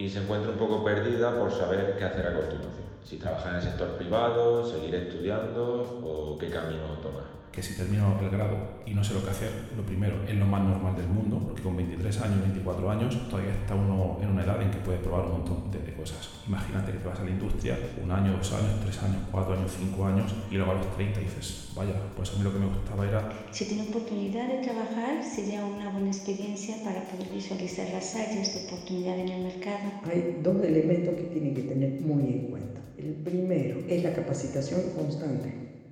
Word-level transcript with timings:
y 0.00 0.08
se 0.08 0.20
encuentra 0.20 0.50
un 0.50 0.56
poco 0.56 0.82
perdida 0.82 1.38
por 1.38 1.52
saber 1.52 1.94
qué 1.98 2.04
hacer 2.04 2.26
a 2.26 2.32
continuación. 2.32 2.88
Si 3.04 3.18
trabajar 3.18 3.50
en 3.50 3.56
el 3.56 3.62
sector 3.62 3.88
privado, 3.98 4.64
seguir 4.64 4.94
estudiando 4.94 6.00
o 6.02 6.38
qué 6.38 6.48
camino 6.48 6.84
tomar 7.02 7.39
que 7.52 7.62
si 7.62 7.74
termino 7.74 8.16
el 8.20 8.30
grado 8.30 8.80
y 8.86 8.94
no 8.94 9.02
sé 9.02 9.14
lo 9.14 9.24
que 9.24 9.30
hacer, 9.30 9.50
lo 9.76 9.82
primero 9.82 10.22
es 10.26 10.34
lo 10.36 10.46
más 10.46 10.62
normal 10.62 10.94
del 10.94 11.08
mundo, 11.08 11.40
porque 11.44 11.62
con 11.62 11.76
23 11.76 12.20
años, 12.22 12.40
24 12.42 12.90
años, 12.90 13.28
todavía 13.28 13.52
está 13.52 13.74
uno 13.74 14.18
en 14.22 14.28
una 14.28 14.44
edad 14.44 14.62
en 14.62 14.70
que 14.70 14.78
puede 14.78 14.98
probar 14.98 15.26
un 15.26 15.32
montón 15.32 15.70
de, 15.70 15.90
cosas. 16.00 16.30
Imagínate 16.46 16.92
que 16.92 16.98
te 16.98 17.08
vas 17.08 17.20
a 17.20 17.24
la 17.24 17.30
industria 17.30 17.76
un 18.02 18.10
año, 18.10 18.32
dos 18.32 18.52
años, 18.52 18.80
tres 18.82 19.02
años, 19.02 19.20
cuatro 19.30 19.52
años, 19.52 19.70
cinco 19.76 20.06
años, 20.06 20.32
y 20.50 20.54
luego 20.54 20.72
a 20.72 20.74
los 20.76 20.96
30 20.96 21.20
dices, 21.20 21.72
vaya, 21.76 21.92
pues 22.16 22.32
a 22.32 22.38
mí 22.38 22.44
lo 22.44 22.52
que 22.52 22.58
me 22.58 22.66
gustaba 22.66 23.06
era... 23.06 23.28
Si 23.50 23.66
tiene 23.66 23.82
oportunidad 23.82 24.48
de 24.48 24.62
trabajar, 24.62 25.22
sería 25.22 25.62
una 25.62 25.90
buena 25.90 26.08
experiencia 26.08 26.76
para 26.82 27.02
poder 27.04 27.28
visualizar 27.28 27.86
las 27.90 28.14
áreas 28.14 28.54
de 28.54 28.66
oportunidad 28.66 29.18
en 29.18 29.28
el 29.28 29.42
mercado. 29.42 29.90
Hay 30.10 30.38
dos 30.42 30.64
elementos 30.64 31.14
que 31.16 31.24
tienen 31.24 31.54
que 31.54 31.62
tener 31.62 32.00
muy 32.00 32.22
en 32.22 32.46
cuenta. 32.46 32.80
El 32.96 33.12
primero 33.16 33.80
es 33.88 34.02
la 34.02 34.14
capacitación 34.14 34.80
constante 34.96 35.69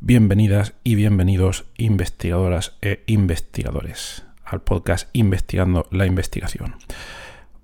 Bienvenidas 0.00 0.74
y 0.84 0.94
bienvenidos 0.94 1.64
investigadoras 1.76 2.76
e 2.82 3.02
investigadores 3.06 4.24
al 4.44 4.62
podcast 4.62 5.08
Investigando 5.12 5.88
la 5.90 6.06
Investigación. 6.06 6.76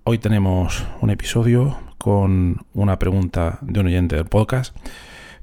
Hoy 0.02 0.18
tenemos 0.18 0.84
un 1.00 1.10
episodio 1.10 1.78
con 1.96 2.66
una 2.74 2.98
pregunta 2.98 3.60
de 3.62 3.78
un 3.78 3.86
oyente 3.86 4.16
del 4.16 4.24
podcast 4.24 4.76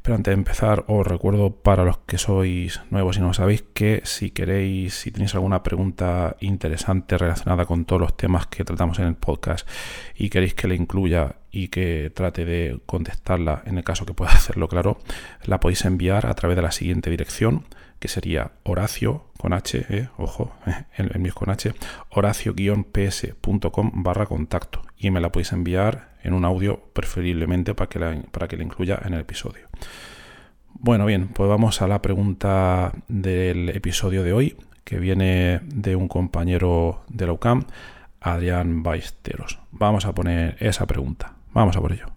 pero 0.01 0.15
antes 0.15 0.31
de 0.31 0.37
empezar, 0.37 0.85
os 0.87 1.05
recuerdo 1.05 1.51
para 1.61 1.83
los 1.83 1.99
que 1.99 2.17
sois 2.17 2.81
nuevos 2.89 3.17
y 3.17 3.21
no 3.21 3.33
sabéis 3.33 3.63
que 3.73 4.01
si 4.03 4.31
queréis, 4.31 4.95
si 4.95 5.11
tenéis 5.11 5.35
alguna 5.35 5.61
pregunta 5.61 6.37
interesante 6.39 7.17
relacionada 7.17 7.65
con 7.65 7.85
todos 7.85 8.01
los 8.01 8.17
temas 8.17 8.47
que 8.47 8.63
tratamos 8.63 8.97
en 8.99 9.05
el 9.05 9.15
podcast 9.15 9.67
y 10.15 10.29
queréis 10.29 10.55
que 10.55 10.67
le 10.67 10.75
incluya 10.75 11.35
y 11.51 11.67
que 11.67 12.11
trate 12.15 12.45
de 12.45 12.79
contestarla 12.85 13.61
en 13.65 13.77
el 13.77 13.83
caso 13.83 14.05
que 14.05 14.13
pueda 14.13 14.31
hacerlo 14.33 14.67
claro, 14.67 14.97
la 15.45 15.59
podéis 15.59 15.85
enviar 15.85 16.25
a 16.25 16.33
través 16.33 16.55
de 16.55 16.63
la 16.63 16.71
siguiente 16.71 17.09
dirección 17.09 17.65
que 18.01 18.07
sería 18.07 18.53
Horacio 18.63 19.25
con 19.37 19.53
H, 19.53 19.85
eh, 19.89 20.09
ojo, 20.17 20.51
el, 20.97 21.19
mío 21.19 21.29
es 21.29 21.35
con 21.35 21.51
H, 21.51 21.73
horacio-ps.com 22.09 23.91
barra 24.03 24.25
contacto. 24.25 24.81
Y 24.97 25.11
me 25.11 25.21
la 25.21 25.31
podéis 25.31 25.51
enviar 25.51 26.10
en 26.23 26.33
un 26.33 26.45
audio 26.45 26.81
preferiblemente 26.93 27.73
para 27.73 27.89
que 27.89 27.99
la, 27.99 28.21
para 28.31 28.47
que 28.47 28.57
la 28.57 28.63
incluya 28.63 28.99
en 29.03 29.13
el 29.13 29.21
episodio. 29.21 29.67
Bueno, 30.73 31.05
bien, 31.05 31.27
pues 31.27 31.49
vamos 31.49 31.81
a 31.81 31.87
la 31.87 32.01
pregunta 32.01 32.91
del 33.07 33.69
episodio 33.69 34.23
de 34.23 34.33
hoy, 34.33 34.57
que 34.83 34.97
viene 34.99 35.61
de 35.63 35.95
un 35.95 36.07
compañero 36.07 37.03
de 37.07 37.27
la 37.27 37.33
UCAM, 37.33 37.65
Adrián 38.19 38.83
Ballesteros. 38.83 39.59
Vamos 39.71 40.05
a 40.05 40.13
poner 40.13 40.55
esa 40.59 40.85
pregunta. 40.87 41.35
Vamos 41.53 41.75
a 41.75 41.81
por 41.81 41.91
ello. 41.91 42.07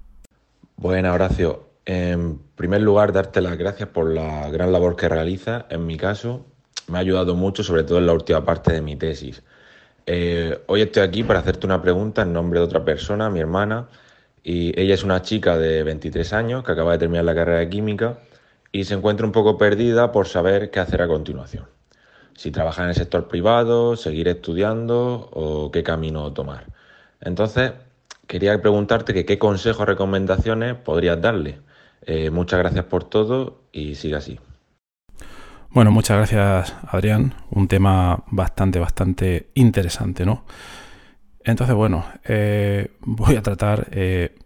Bueno, 0.77 1.13
Horacio. 1.13 1.71
En 1.87 2.39
primer 2.55 2.81
lugar, 2.81 3.13
darte 3.13 3.43
las 3.43 3.59
gracias 3.59 3.91
por 3.91 4.11
la 4.11 4.49
gran 4.49 4.73
labor 4.73 4.97
que 4.97 5.09
realizas. 5.09 5.67
En 5.69 5.87
mi 5.87 5.99
caso, 5.99 6.47
me 6.89 6.97
ha 6.97 7.01
ayudado 7.01 7.35
mucho, 7.35 7.63
sobre 7.63 7.85
todo 7.85 7.99
en 7.99 8.07
la 8.07 8.15
última 8.15 8.45
parte 8.45 8.73
de 8.73 8.81
mi 8.81 8.97
tesis. 8.97 9.43
Eh, 10.07 10.63
hoy 10.67 10.83
estoy 10.83 11.03
aquí 11.03 11.25
para 11.25 11.41
hacerte 11.41 11.67
una 11.67 11.81
pregunta 11.81 12.23
en 12.23 12.33
nombre 12.33 12.61
de 12.61 12.67
otra 12.67 12.85
persona, 12.85 13.31
mi 13.31 13.41
hermana, 13.41 13.89
y 14.43 14.79
ella 14.79 14.95
es 14.95 15.03
una 15.03 15.23
chica 15.23 15.57
de 15.57 15.83
23 15.83 16.33
años 16.35 16.65
que 16.65 16.73
acaba 16.73 16.93
de 16.93 16.99
terminar 16.99 17.25
la 17.25 17.35
carrera 17.35 17.61
de 17.61 17.71
química 17.71 18.19
y 18.71 18.85
se 18.85 18.95
encuentra 18.95 19.25
un 19.27 19.33
poco 19.33 19.57
perdida 19.57 20.13
por 20.13 20.29
saber 20.29 20.71
qué 20.71 20.81
hacer 20.81 21.01
a 21.01 21.09
continuación. 21.09 21.67
Si 22.37 22.51
trabajar 22.51 22.85
en 22.85 22.91
el 22.91 22.97
sector 22.97 23.29
privado, 23.29 23.97
seguir 23.97 24.29
estudiando 24.29 25.31
o 25.33 25.71
qué 25.71 25.83
camino 25.83 26.33
tomar. 26.33 26.67
Entonces, 27.21 27.73
quería 28.27 28.61
preguntarte 28.61 29.15
que 29.15 29.25
qué 29.25 29.39
consejos 29.39 29.83
o 29.83 29.87
recomendaciones 29.87 30.75
podrías 30.75 31.21
darle. 31.21 31.61
Eh, 32.03 32.31
muchas 32.31 32.59
gracias 32.59 32.85
por 32.87 33.05
todo 33.05 33.61
y 33.73 33.95
siga 33.95 34.19
así. 34.19 34.39
Bueno, 35.75 35.91
muchas 35.91 36.19
gracias 36.19 36.77
Adrián. 36.87 37.35
Un 37.51 37.67
tema 37.67 38.23
bastante, 38.29 38.79
bastante 38.79 39.49
interesante, 39.55 40.25
¿no? 40.25 40.45
Entonces, 41.43 41.75
bueno, 41.75 42.07
eh, 42.23 42.93
voy 43.01 43.35
a 43.35 43.43
tratar, 43.43 43.89
eh, 43.91 44.37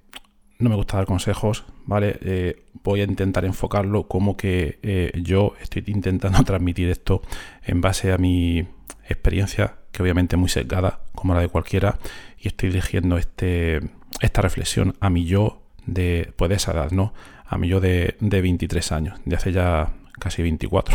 no 0.59 0.71
me 0.71 0.77
gusta 0.77 0.97
dar 0.97 1.05
consejos, 1.05 1.67
¿vale? 1.85 2.19
Eh, 2.23 2.63
voy 2.83 3.03
a 3.03 3.05
intentar 3.05 3.45
enfocarlo 3.45 4.09
como 4.09 4.39
que 4.39 5.13
yo 5.23 5.53
estoy 5.61 5.85
intentando 5.89 6.43
transmitir 6.45 6.89
esto 6.89 7.21
en 7.63 7.83
base 7.83 8.11
a 8.11 8.17
mi 8.17 8.67
experiencia, 9.07 9.75
que 9.93 10.03
obviamente 10.03 10.37
es 10.37 10.41
muy 10.41 10.49
sesgada, 10.49 11.01
como 11.15 11.35
la 11.35 11.41
de 11.41 11.49
cualquiera, 11.49 11.99
y 12.39 12.49
estoy 12.49 12.71
dirigiendo 12.71 13.19
este, 13.19 13.81
esta 14.23 14.41
reflexión 14.41 14.95
a 15.01 15.11
mi 15.11 15.27
yo 15.27 15.61
de, 15.85 16.33
pues 16.37 16.49
de 16.49 16.55
esa 16.55 16.73
edad, 16.73 16.91
¿no? 16.91 17.13
A 17.45 17.59
mi 17.59 17.69
yo 17.69 17.81
de, 17.81 18.17
de 18.19 18.41
23 18.41 18.93
años, 18.93 19.21
de 19.27 19.37
hace 19.37 19.53
ya 19.53 19.93
casi 20.19 20.43
24, 20.43 20.95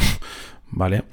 ¿vale? 0.71 1.03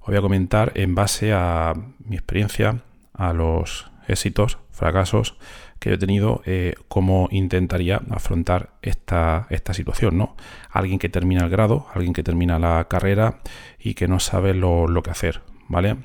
Os 0.00 0.08
voy 0.08 0.16
a 0.16 0.20
comentar 0.20 0.72
en 0.74 0.94
base 0.94 1.32
a 1.32 1.74
mi 2.04 2.16
experiencia, 2.16 2.82
a 3.14 3.32
los 3.32 3.90
éxitos, 4.08 4.58
fracasos 4.70 5.36
que 5.78 5.92
he 5.92 5.98
tenido, 5.98 6.42
eh, 6.46 6.74
cómo 6.88 7.28
intentaría 7.32 8.00
afrontar 8.10 8.70
esta, 8.82 9.46
esta, 9.50 9.74
situación, 9.74 10.16
¿no? 10.16 10.36
Alguien 10.70 11.00
que 11.00 11.08
termina 11.08 11.44
el 11.44 11.50
grado, 11.50 11.86
alguien 11.92 12.12
que 12.12 12.22
termina 12.22 12.60
la 12.60 12.86
carrera 12.88 13.40
y 13.80 13.94
que 13.94 14.06
no 14.06 14.20
sabe 14.20 14.54
lo, 14.54 14.86
lo 14.86 15.02
que 15.02 15.10
hacer, 15.10 15.42
¿vale? 15.68 15.96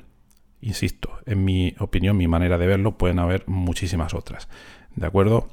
Insisto, 0.60 1.20
en 1.26 1.44
mi 1.44 1.76
opinión, 1.78 2.16
mi 2.16 2.26
manera 2.26 2.58
de 2.58 2.66
verlo, 2.66 2.98
pueden 2.98 3.20
haber 3.20 3.44
muchísimas 3.46 4.14
otras, 4.14 4.48
¿de 4.96 5.06
acuerdo? 5.06 5.48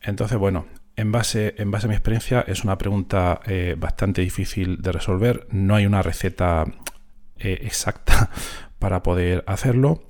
Entonces, 0.00 0.38
bueno, 0.38 0.66
en 0.98 1.12
base, 1.12 1.54
a 1.56 1.64
mi 1.64 1.94
experiencia, 1.94 2.44
es 2.48 2.64
una 2.64 2.76
pregunta 2.76 3.40
eh, 3.46 3.76
bastante 3.78 4.20
difícil 4.20 4.82
de 4.82 4.90
resolver. 4.90 5.46
No 5.52 5.76
hay 5.76 5.86
una 5.86 6.02
receta 6.02 6.64
eh, 7.36 7.60
exacta 7.62 8.30
para 8.80 9.04
poder 9.04 9.44
hacerlo, 9.46 10.02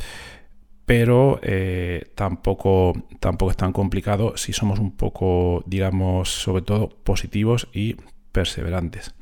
pero 0.87 1.41
eh, 1.43 2.11
tampoco, 2.15 2.95
tampoco 3.21 3.51
es 3.51 3.59
tan 3.59 3.75
complicado 3.75 4.39
si 4.39 4.55
somos 4.55 4.79
un 4.79 4.97
poco, 4.97 5.63
digamos, 5.67 6.31
sobre 6.31 6.63
todo 6.63 6.89
positivos 6.89 7.69
y 7.75 7.97
perseverantes. 8.33 9.15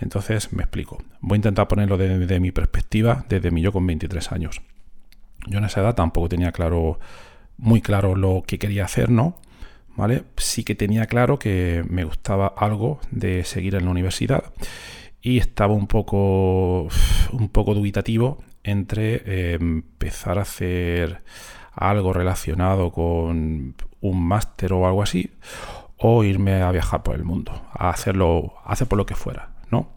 Entonces, 0.00 0.52
me 0.52 0.62
explico. 0.62 1.02
Voy 1.20 1.34
a 1.34 1.38
intentar 1.38 1.66
ponerlo 1.66 1.98
desde 1.98 2.38
mi 2.38 2.52
perspectiva, 2.52 3.24
desde 3.28 3.50
mi 3.50 3.60
yo 3.60 3.72
con 3.72 3.84
23 3.84 4.30
años. 4.30 4.62
Yo 5.48 5.58
en 5.58 5.64
esa 5.64 5.80
edad 5.80 5.96
tampoco 5.96 6.28
tenía 6.28 6.52
claro, 6.52 7.00
muy 7.56 7.80
claro 7.80 8.14
lo 8.14 8.44
que 8.46 8.60
quería 8.60 8.84
hacer, 8.84 9.10
¿no? 9.10 9.34
Sí 10.36 10.64
que 10.64 10.74
tenía 10.74 11.06
claro 11.06 11.38
que 11.38 11.84
me 11.88 12.04
gustaba 12.04 12.46
algo 12.56 13.00
de 13.10 13.44
seguir 13.44 13.74
en 13.74 13.84
la 13.84 13.90
universidad 13.90 14.44
y 15.20 15.38
estaba 15.38 15.74
un 15.74 15.86
poco, 15.86 16.88
un 17.32 17.48
poco 17.50 17.74
dubitativo 17.74 18.38
entre 18.62 19.22
eh, 19.24 19.54
empezar 19.54 20.38
a 20.38 20.42
hacer 20.42 21.22
algo 21.72 22.12
relacionado 22.12 22.92
con 22.92 23.74
un 24.00 24.22
máster 24.22 24.72
o 24.72 24.86
algo 24.86 25.02
así 25.02 25.30
o 25.96 26.22
irme 26.22 26.62
a 26.62 26.70
viajar 26.70 27.02
por 27.02 27.16
el 27.16 27.24
mundo, 27.24 27.52
a 27.72 27.90
hacerlo, 27.90 28.54
a 28.64 28.72
hacer 28.72 28.86
por 28.86 28.98
lo 28.98 29.06
que 29.06 29.16
fuera, 29.16 29.50
¿no? 29.70 29.90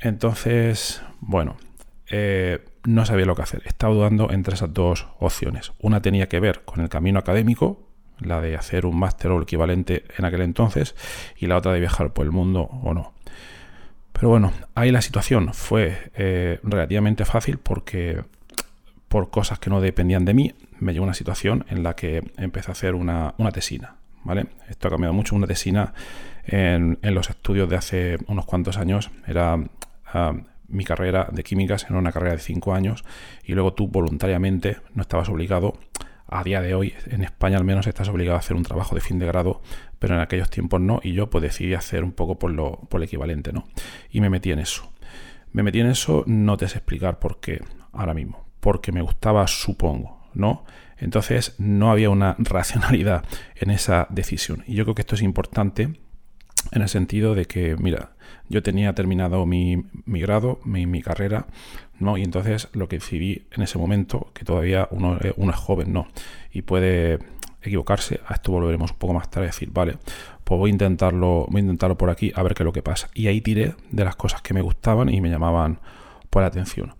Entonces, 0.00 1.02
bueno, 1.20 1.56
eh, 2.08 2.64
no 2.84 3.06
sabía 3.06 3.26
lo 3.26 3.36
que 3.36 3.42
hacer. 3.42 3.62
Estaba 3.64 3.94
dudando 3.94 4.30
entre 4.32 4.54
esas 4.54 4.74
dos 4.74 5.06
opciones. 5.20 5.72
Una 5.78 6.02
tenía 6.02 6.28
que 6.28 6.40
ver 6.40 6.64
con 6.64 6.80
el 6.80 6.88
camino 6.88 7.20
académico, 7.20 7.89
la 8.20 8.40
de 8.40 8.56
hacer 8.56 8.86
un 8.86 8.98
máster 8.98 9.30
o 9.30 9.36
el 9.36 9.44
equivalente 9.44 10.04
en 10.16 10.24
aquel 10.24 10.42
entonces, 10.42 10.94
y 11.36 11.46
la 11.46 11.56
otra 11.56 11.72
de 11.72 11.80
viajar 11.80 12.12
por 12.12 12.24
el 12.24 12.32
mundo 12.32 12.62
o 12.82 12.94
no. 12.94 13.12
Pero 14.12 14.28
bueno, 14.28 14.52
ahí 14.74 14.90
la 14.90 15.00
situación 15.00 15.54
fue 15.54 16.10
eh, 16.14 16.60
relativamente 16.62 17.24
fácil 17.24 17.58
porque 17.58 18.22
por 19.08 19.30
cosas 19.30 19.58
que 19.58 19.70
no 19.70 19.80
dependían 19.80 20.24
de 20.24 20.34
mí, 20.34 20.54
me 20.78 20.92
llegó 20.92 21.04
una 21.04 21.14
situación 21.14 21.64
en 21.68 21.82
la 21.82 21.96
que 21.96 22.22
empecé 22.36 22.70
a 22.70 22.72
hacer 22.72 22.94
una, 22.94 23.34
tesina. 23.52 23.96
¿vale? 24.22 24.46
Esto 24.68 24.88
ha 24.88 24.90
cambiado 24.90 25.14
mucho. 25.14 25.34
Una 25.34 25.46
tesina 25.46 25.94
en, 26.44 26.98
los 27.02 27.30
estudios 27.30 27.68
de 27.68 27.76
hace 27.76 28.18
unos 28.28 28.44
cuantos 28.44 28.76
años 28.76 29.10
era 29.26 29.58
ah, 30.12 30.34
mi 30.68 30.84
carrera 30.84 31.28
de 31.32 31.42
químicas, 31.42 31.84
era 31.84 31.98
una 31.98 32.12
carrera 32.12 32.34
de 32.34 32.40
cinco 32.40 32.74
años 32.74 33.04
y 33.44 33.54
luego 33.54 33.72
tú 33.72 33.88
voluntariamente 33.88 34.76
no 34.94 35.02
estabas 35.02 35.28
obligado 35.28 35.78
a 36.30 36.44
día 36.44 36.62
de 36.62 36.74
hoy, 36.74 36.94
en 37.06 37.22
España 37.22 37.58
al 37.58 37.64
menos, 37.64 37.86
estás 37.86 38.08
obligado 38.08 38.36
a 38.36 38.38
hacer 38.38 38.56
un 38.56 38.62
trabajo 38.62 38.94
de 38.94 39.00
fin 39.00 39.18
de 39.18 39.26
grado, 39.26 39.60
pero 39.98 40.14
en 40.14 40.20
aquellos 40.20 40.48
tiempos 40.48 40.80
no, 40.80 41.00
y 41.02 41.12
yo 41.12 41.28
pues 41.28 41.42
decidí 41.42 41.74
hacer 41.74 42.04
un 42.04 42.12
poco 42.12 42.38
por 42.38 42.52
lo, 42.52 42.80
por 42.88 43.02
equivalente, 43.02 43.52
¿no? 43.52 43.66
Y 44.10 44.20
me 44.20 44.30
metí 44.30 44.52
en 44.52 44.60
eso. 44.60 44.92
Me 45.52 45.64
metí 45.64 45.80
en 45.80 45.88
eso, 45.88 46.22
no 46.26 46.56
te 46.56 46.68
sé 46.68 46.78
explicar 46.78 47.18
por 47.18 47.40
qué 47.40 47.60
ahora 47.92 48.14
mismo, 48.14 48.46
porque 48.60 48.92
me 48.92 49.02
gustaba, 49.02 49.46
supongo, 49.48 50.20
¿no? 50.32 50.64
Entonces 50.96 51.56
no 51.58 51.90
había 51.90 52.10
una 52.10 52.36
racionalidad 52.38 53.24
en 53.56 53.70
esa 53.70 54.06
decisión. 54.10 54.62
Y 54.66 54.74
yo 54.74 54.84
creo 54.84 54.94
que 54.94 55.02
esto 55.02 55.16
es 55.16 55.22
importante 55.22 56.00
en 56.72 56.82
el 56.82 56.88
sentido 56.88 57.34
de 57.34 57.46
que, 57.46 57.76
mira, 57.76 58.12
yo 58.48 58.62
tenía 58.62 58.94
terminado 58.94 59.46
mi, 59.46 59.82
grado, 60.06 60.60
mi, 60.64 60.86
mi, 60.86 61.02
carrera, 61.02 61.46
¿no? 62.00 62.16
Y 62.16 62.22
entonces 62.22 62.68
lo 62.72 62.88
que 62.88 62.96
decidí 62.96 63.46
en 63.52 63.62
ese 63.62 63.78
momento, 63.78 64.30
que 64.34 64.44
todavía 64.44 64.88
uno, 64.90 65.18
uno 65.36 65.52
es 65.52 65.58
joven, 65.58 65.92
¿no? 65.92 66.08
Y 66.52 66.62
puede 66.62 67.18
equivocarse, 67.62 68.20
a 68.26 68.34
esto 68.34 68.52
volveremos 68.52 68.92
un 68.92 68.98
poco 68.98 69.14
más 69.14 69.30
tarde 69.30 69.46
a 69.48 69.50
decir, 69.52 69.70
vale, 69.70 69.98
pues 70.44 70.58
voy 70.58 70.70
a 70.70 70.72
intentarlo, 70.72 71.46
voy 71.48 71.60
a 71.60 71.64
intentarlo 71.64 71.96
por 71.96 72.10
aquí 72.10 72.32
a 72.34 72.42
ver 72.42 72.54
qué 72.54 72.62
es 72.62 72.64
lo 72.64 72.72
que 72.72 72.82
pasa. 72.82 73.08
Y 73.14 73.26
ahí 73.26 73.40
tiré 73.40 73.74
de 73.90 74.04
las 74.04 74.16
cosas 74.16 74.42
que 74.42 74.54
me 74.54 74.62
gustaban 74.62 75.12
y 75.12 75.20
me 75.20 75.30
llamaban 75.30 75.78
por 76.30 76.42
la 76.42 76.48
atención. 76.48 76.94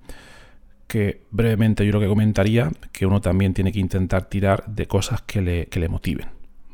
Que 0.86 1.22
brevemente 1.30 1.86
yo 1.86 1.92
lo 1.92 2.00
que 2.00 2.08
comentaría, 2.08 2.70
que 2.92 3.06
uno 3.06 3.20
también 3.20 3.54
tiene 3.54 3.72
que 3.72 3.80
intentar 3.80 4.24
tirar 4.24 4.66
de 4.66 4.86
cosas 4.86 5.22
que 5.22 5.40
le, 5.40 5.66
que 5.66 5.80
le 5.80 5.88
motiven. 5.88 6.28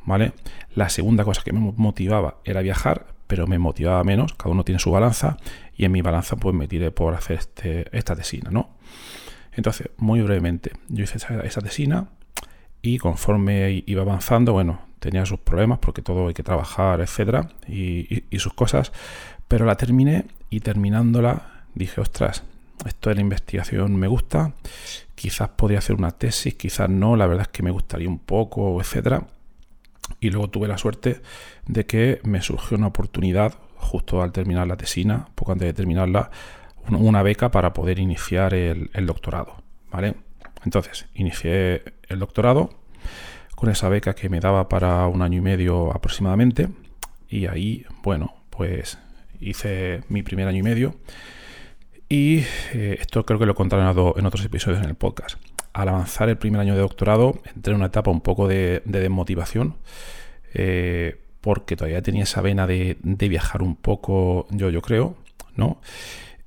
¿Vale? 0.04 0.32
La 0.74 0.88
segunda 0.88 1.24
cosa 1.24 1.42
que 1.42 1.52
me 1.52 1.60
motivaba 1.60 2.36
era 2.44 2.62
viajar, 2.62 3.06
pero 3.26 3.46
me 3.46 3.58
motivaba 3.58 4.02
menos, 4.04 4.34
cada 4.34 4.50
uno 4.50 4.64
tiene 4.64 4.78
su 4.78 4.90
balanza, 4.90 5.36
y 5.76 5.84
en 5.84 5.92
mi 5.92 6.02
balanza 6.02 6.36
pues 6.36 6.54
me 6.54 6.68
tiré 6.68 6.90
por 6.90 7.14
hacer 7.14 7.38
este, 7.38 7.96
esta 7.96 8.14
tesina, 8.14 8.50
¿no? 8.50 8.76
Entonces, 9.52 9.88
muy 9.96 10.20
brevemente, 10.20 10.72
yo 10.88 11.04
hice 11.04 11.16
esa, 11.16 11.60
tesina 11.62 12.08
y 12.82 12.98
conforme 12.98 13.82
iba 13.86 14.02
avanzando, 14.02 14.52
bueno, 14.52 14.80
tenía 14.98 15.24
sus 15.24 15.40
problemas 15.40 15.78
porque 15.78 16.02
todo 16.02 16.28
hay 16.28 16.34
que 16.34 16.42
trabajar, 16.42 17.00
etcétera, 17.00 17.48
y, 17.66 18.22
sus 18.38 18.52
cosas, 18.52 18.92
pero 19.48 19.64
la 19.64 19.76
terminé 19.76 20.26
y 20.50 20.60
terminándola 20.60 21.64
dije, 21.74 22.00
ostras, 22.00 22.44
esto 22.86 23.08
de 23.08 23.16
la 23.16 23.22
investigación 23.22 23.96
me 23.96 24.08
gusta, 24.08 24.52
quizás 25.14 25.48
podría 25.48 25.78
hacer 25.78 25.96
una 25.96 26.10
tesis, 26.10 26.54
quizás 26.54 26.90
no, 26.90 27.16
la 27.16 27.26
verdad 27.26 27.42
es 27.42 27.48
que 27.48 27.62
me 27.62 27.70
gustaría 27.70 28.08
un 28.08 28.18
poco, 28.18 28.78
etcétera. 28.80 29.26
Y 30.20 30.30
luego 30.30 30.48
tuve 30.50 30.68
la 30.68 30.78
suerte 30.78 31.20
de 31.66 31.86
que 31.86 32.20
me 32.24 32.40
surgió 32.42 32.76
una 32.76 32.88
oportunidad 32.88 33.54
justo 33.76 34.22
al 34.22 34.32
terminar 34.32 34.66
la 34.66 34.76
tesina, 34.76 35.28
poco 35.34 35.52
antes 35.52 35.66
de 35.66 35.74
terminarla, 35.74 36.30
una 36.88 37.22
beca 37.22 37.50
para 37.50 37.72
poder 37.72 37.98
iniciar 37.98 38.54
el, 38.54 38.90
doctorado. 39.06 39.62
¿vale? 39.90 40.14
Entonces, 40.64 41.06
inicié 41.14 41.82
el 42.08 42.18
doctorado 42.18 42.70
con 43.54 43.70
esa 43.70 43.88
beca 43.88 44.14
que 44.14 44.28
me 44.28 44.40
daba 44.40 44.68
para 44.68 45.06
un 45.06 45.22
año 45.22 45.38
y 45.38 45.42
medio 45.42 45.92
aproximadamente. 45.92 46.68
Y 47.28 47.46
ahí, 47.46 47.84
bueno, 48.02 48.34
pues 48.50 48.98
hice 49.40 50.02
mi 50.08 50.22
primer 50.22 50.48
año 50.48 50.58
y 50.58 50.62
medio. 50.62 50.96
Y 52.08 52.44
eh, 52.72 52.98
esto 53.00 53.26
creo 53.26 53.38
que 53.38 53.46
lo 53.46 53.52
he 53.52 53.56
contado 53.56 54.14
en 54.16 54.26
otros 54.26 54.44
episodios 54.44 54.82
en 54.82 54.88
el 54.88 54.94
podcast 54.94 55.38
al 55.76 55.90
avanzar 55.90 56.30
el 56.30 56.38
primer 56.38 56.62
año 56.62 56.74
de 56.74 56.80
doctorado, 56.80 57.38
entré 57.54 57.72
en 57.72 57.76
una 57.76 57.86
etapa 57.86 58.10
un 58.10 58.22
poco 58.22 58.48
de, 58.48 58.82
desmotivación, 58.86 59.76
eh, 60.54 61.20
porque 61.42 61.76
todavía 61.76 62.00
tenía 62.00 62.22
esa 62.22 62.40
vena 62.40 62.66
de, 62.66 62.96
viajar 63.02 63.62
un 63.62 63.76
poco, 63.76 64.46
yo, 64.50 64.70
yo 64.70 64.80
creo, 64.80 65.16
¿no? 65.54 65.80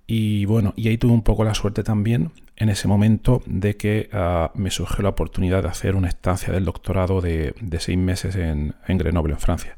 Y 0.07 0.45
bueno, 0.45 0.73
y 0.75 0.87
ahí 0.87 0.97
tuve 0.97 1.13
un 1.13 1.21
poco 1.21 1.43
la 1.43 1.53
suerte 1.53 1.83
también 1.83 2.31
en 2.55 2.69
ese 2.69 2.87
momento 2.87 3.43
de 3.45 3.77
que 3.77 4.09
ah, 4.11 4.51
me 4.55 4.71
surgió 4.71 5.03
la 5.03 5.09
oportunidad 5.09 5.61
de 5.61 5.69
hacer 5.69 5.95
una 5.95 6.07
estancia 6.07 6.51
del 6.51 6.65
doctorado 6.65 7.21
de, 7.21 7.53
seis 7.77 7.99
meses 7.99 8.35
en, 8.35 8.73
en 8.87 8.97
Grenoble, 8.97 9.33
en 9.33 9.39
Francia. 9.39 9.77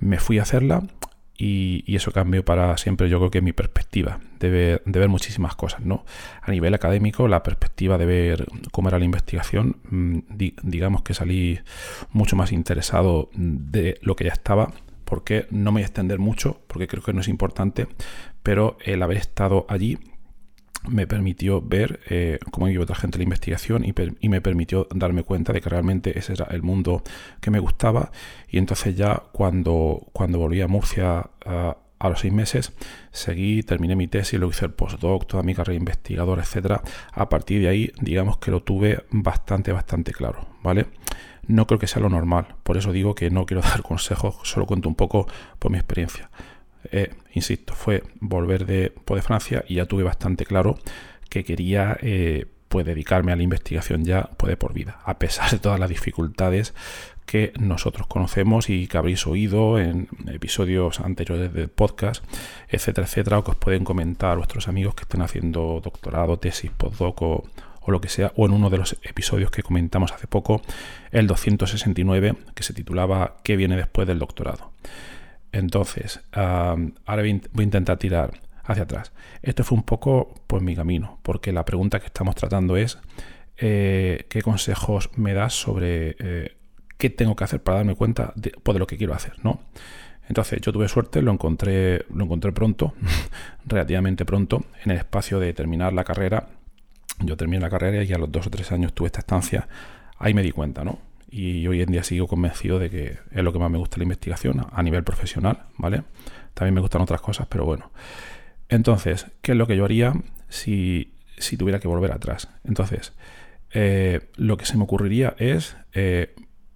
Me 0.00 0.18
fui 0.18 0.38
a 0.38 0.42
hacerla 0.42 0.82
y, 1.40 1.94
eso 1.94 2.10
cambió 2.10 2.44
para 2.44 2.76
siempre, 2.76 3.08
yo 3.08 3.18
creo 3.18 3.30
que 3.30 3.40
mi 3.40 3.52
perspectiva 3.52 4.18
de 4.40 4.50
ver, 4.50 4.82
de 4.84 4.98
ver, 4.98 5.08
muchísimas 5.08 5.54
cosas, 5.54 5.82
¿no? 5.82 6.04
A 6.42 6.50
nivel 6.50 6.74
académico, 6.74 7.28
la 7.28 7.44
perspectiva 7.44 7.96
de 7.96 8.06
ver 8.06 8.46
cómo 8.72 8.88
era 8.88 8.98
la 8.98 9.04
investigación, 9.04 9.76
mm, 9.88 10.18
digamos 10.62 11.02
que 11.02 11.14
salí 11.14 11.60
mucho 12.10 12.34
más 12.34 12.50
interesado 12.52 13.30
de 13.34 13.98
lo 14.02 14.16
que 14.16 14.24
ya 14.24 14.32
estaba, 14.32 14.72
porque 15.04 15.46
no 15.50 15.70
me 15.70 15.76
voy 15.76 15.82
a 15.82 15.86
extender 15.86 16.18
mucho, 16.18 16.60
porque 16.66 16.88
creo 16.88 17.02
que 17.02 17.12
no 17.12 17.20
es 17.20 17.28
importante, 17.28 17.86
pero 18.42 18.76
el 18.84 19.02
haber 19.02 19.18
estado 19.18 19.64
allí 19.68 19.98
me 20.86 21.06
permitió 21.06 21.60
ver 21.60 22.00
eh, 22.08 22.38
cómo 22.50 22.66
vive 22.66 22.82
otra 22.82 22.96
gente 22.96 23.18
la 23.18 23.24
investigación 23.24 23.84
y, 23.84 24.28
me 24.28 24.40
permitió 24.40 24.86
darme 24.94 25.22
cuenta 25.22 25.52
de 25.52 25.60
que 25.60 25.68
realmente 25.68 26.18
ese 26.18 26.34
era 26.34 26.46
el 26.50 26.62
mundo 26.62 27.02
que 27.40 27.50
me 27.50 27.58
gustaba. 27.58 28.10
Y 28.48 28.58
entonces 28.58 28.96
ya 28.96 29.22
cuando, 29.32 30.06
cuando 30.12 30.38
volví 30.38 30.60
a 30.60 30.68
Murcia 30.68 31.30
a, 31.44 31.76
los 32.08 32.20
seis 32.20 32.32
meses, 32.32 32.72
seguí, 33.10 33.62
terminé 33.62 33.96
mi 33.96 34.06
tesis, 34.06 34.38
lo 34.38 34.48
hice 34.48 34.66
el 34.66 34.72
postdoc, 34.72 35.26
toda 35.26 35.42
mi 35.42 35.54
carrera 35.54 35.76
investigadora, 35.76 36.42
etcétera. 36.42 36.80
A 37.12 37.28
partir 37.28 37.60
de 37.60 37.68
ahí, 37.68 37.92
digamos 38.00 38.38
que 38.38 38.50
lo 38.50 38.62
tuve 38.62 39.04
bastante, 39.10 39.72
bastante 39.72 40.12
claro, 40.12 40.46
¿vale? 40.62 40.86
No 41.46 41.66
creo 41.66 41.80
que 41.80 41.86
sea 41.86 42.00
lo 42.00 42.08
normal, 42.08 42.54
por 42.62 42.76
eso 42.76 42.92
digo 42.92 43.14
que 43.14 43.30
no 43.30 43.46
quiero 43.46 43.62
dar 43.68 43.82
consejos, 43.82 44.38
solo 44.44 44.66
cuento 44.66 44.88
un 44.88 44.94
poco 44.94 45.26
por 45.58 45.72
mi 45.72 45.78
experiencia. 45.78 46.30
Eh, 46.92 47.10
insisto, 47.34 47.74
fue 47.74 48.02
volver 48.20 48.66
de, 48.66 48.92
pues, 49.04 49.22
de, 49.22 49.26
Francia 49.26 49.64
y 49.68 49.76
ya 49.76 49.86
tuve 49.86 50.02
bastante 50.02 50.44
claro 50.44 50.78
que 51.28 51.44
quería 51.44 51.96
eh, 52.00 52.46
pues 52.68 52.86
dedicarme 52.86 53.32
a 53.32 53.36
la 53.36 53.42
investigación 53.42 54.04
ya 54.04 54.30
pues, 54.36 54.56
por 54.56 54.72
vida, 54.72 54.98
a 55.04 55.18
pesar 55.18 55.50
de 55.50 55.58
todas 55.58 55.80
las 55.80 55.88
dificultades 55.88 56.74
que 57.26 57.52
nosotros 57.58 58.06
conocemos 58.06 58.70
y 58.70 58.86
que 58.86 58.96
habréis 58.96 59.26
oído 59.26 59.78
en 59.78 60.08
episodios 60.28 61.00
anteriores 61.00 61.52
del 61.52 61.68
podcast, 61.68 62.24
etcétera, 62.68 63.06
etcétera, 63.06 63.38
o 63.38 63.44
que 63.44 63.50
os 63.50 63.56
pueden 63.56 63.84
comentar 63.84 64.38
vuestros 64.38 64.66
amigos 64.66 64.94
que 64.94 65.02
estén 65.02 65.20
haciendo 65.20 65.82
doctorado, 65.84 66.38
tesis, 66.38 66.70
postdoc 66.70 67.20
o 67.20 67.44
lo 67.90 68.00
que 68.00 68.08
sea, 68.08 68.32
o 68.36 68.46
en 68.46 68.52
uno 68.52 68.70
de 68.70 68.78
los 68.78 68.96
episodios 69.02 69.50
que 69.50 69.62
comentamos 69.62 70.12
hace 70.12 70.26
poco, 70.26 70.62
el 71.10 71.26
269, 71.26 72.34
que 72.54 72.62
se 72.62 72.72
titulaba 72.72 73.36
¿Qué 73.42 73.56
viene 73.56 73.76
después 73.76 74.06
del 74.08 74.18
doctorado? 74.18 74.72
Entonces, 75.52 76.20
ahora 76.32 77.22
voy 77.22 77.40
a 77.58 77.62
intentar 77.62 77.98
tirar 77.98 78.40
hacia 78.68 78.84
atrás. 78.84 79.12
Esto 79.42 79.64
fue 79.64 79.76
un 79.76 79.84
poco 79.84 80.34
pues 80.46 80.62
mi 80.62 80.76
camino, 80.76 81.18
porque 81.22 81.52
la 81.52 81.64
pregunta 81.64 82.00
que 82.00 82.06
estamos 82.06 82.34
tratando 82.34 82.76
es 82.76 82.98
eh, 83.56 84.26
qué 84.28 84.42
consejos 84.42 85.10
me 85.16 85.34
das 85.34 85.54
sobre 85.54 86.16
eh, 86.18 86.56
qué 86.96 87.10
tengo 87.10 87.34
que 87.34 87.44
hacer 87.44 87.62
para 87.62 87.78
darme 87.78 87.94
cuenta 87.94 88.34
pues, 88.62 88.74
de, 88.74 88.78
lo 88.78 88.86
que 88.86 88.96
quiero 88.96 89.14
hacer, 89.14 89.32
¿no? 89.42 89.60
Entonces 90.28 90.60
yo 90.60 90.72
tuve 90.72 90.88
suerte, 90.88 91.22
lo 91.22 91.32
encontré, 91.32 92.04
lo 92.14 92.24
encontré 92.24 92.52
pronto, 92.52 92.92
relativamente 93.66 94.26
pronto, 94.26 94.66
en 94.84 94.92
el 94.92 94.98
espacio 94.98 95.40
de 95.40 95.54
terminar 95.54 95.94
la 95.94 96.04
carrera. 96.04 96.50
Yo 97.20 97.36
terminé 97.36 97.60
la 97.60 97.70
carrera 97.70 98.04
y 98.04 98.12
a 98.12 98.18
los 98.18 98.30
dos 98.30 98.46
o 98.46 98.50
tres 98.50 98.70
años 98.70 98.92
tuve 98.92 99.06
esta 99.06 99.20
estancia. 99.20 99.66
Ahí 100.18 100.34
me 100.34 100.42
di 100.42 100.52
cuenta, 100.52 100.84
¿no? 100.84 100.98
Y 101.30 101.66
hoy 101.66 101.82
en 101.82 101.90
día 101.90 102.02
sigo 102.02 102.26
convencido 102.26 102.78
de 102.78 102.90
que 102.90 103.18
es 103.30 103.44
lo 103.44 103.52
que 103.52 103.58
más 103.58 103.70
me 103.70 103.78
gusta 103.78 103.98
la 103.98 104.04
investigación 104.04 104.66
a 104.70 104.82
nivel 104.82 105.04
profesional, 105.04 105.64
¿vale? 105.76 106.02
También 106.54 106.74
me 106.74 106.80
gustan 106.80 107.02
otras 107.02 107.20
cosas, 107.20 107.46
pero 107.48 107.64
bueno. 107.64 107.90
Entonces, 108.68 109.26
¿qué 109.42 109.52
es 109.52 109.58
lo 109.58 109.66
que 109.66 109.76
yo 109.76 109.84
haría 109.84 110.14
si, 110.48 111.14
tuviera 111.58 111.80
que 111.80 111.88
volver 111.88 112.12
atrás? 112.12 112.48
Entonces, 112.64 113.12
eh, 113.72 114.30
lo 114.36 114.56
que 114.56 114.64
se 114.64 114.76
me 114.76 114.84
ocurriría 114.84 115.34
es, 115.38 115.76
eh, 115.92 116.34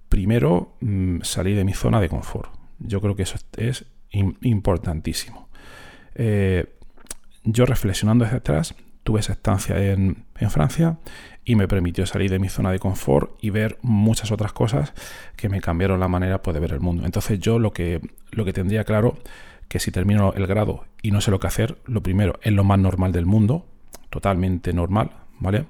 primero, 0.09 0.77
mm, 0.81 1.23
salir 1.23 1.57
de 1.57 1.65
mi 1.65 1.73
zona 1.73 2.01
de 2.01 2.09
confort. 2.09 2.53
Yo 2.79 3.01
creo 3.01 3.17
que 3.17 3.23
eso 3.23 3.37
es 3.57 3.87
importantísimo. 4.11 5.49
Eh, 6.15 6.67
yo 7.45 7.65
reflexionando 7.67 8.25
hacia 8.25 8.39
atrás, 8.39 8.75
tuve 9.05 9.21
esa 9.21 9.33
estancia 9.33 9.77
en, 9.93 10.25
en 10.39 10.51
Francia 10.51 10.99
y 11.45 11.57
me 11.57 11.69
permitió 11.69 12.07
salir 12.07 12.31
de 12.31 12.39
mi 12.39 12.49
zona 12.49 12.71
de 12.71 12.79
confort 12.79 13.33
y 13.41 13.51
ver 13.51 13.79
muchas 13.83 14.31
otras 14.31 14.53
cosas 14.53 14.93
que 15.37 15.49
me 15.49 15.61
cambiaron 15.61 16.01
la 16.01 16.09
manera 16.09 16.43
pues, 16.43 16.55
de 16.55 16.61
ver 16.61 16.73
el 16.73 16.81
mundo. 16.81 17.05
Entonces 17.05 17.41
yo 17.41 17.59
lo 17.59 17.73
que, 17.73 18.01
lo 18.31 18.45
que 18.45 18.53
tendría 18.53 18.85
claro 18.85 19.19
que 19.69 19.81
si 19.81 19.91
termino 19.91 20.33
el 20.35 20.47
grado 20.47 20.85
y 21.03 21.11
no 21.11 21.21
sé 21.21 21.31
lo 21.31 21.41
que 21.41 21.47
hacer, 21.47 21.79
lo 21.87 22.03
primero 22.03 22.39
es 22.43 22.53
lo 22.53 22.63
más 22.63 22.79
normal 22.79 23.13
del 23.13 23.27
mundo, 23.27 23.67
totalmente 24.11 24.73
normal, 24.73 25.11
¿vale? 25.41 25.67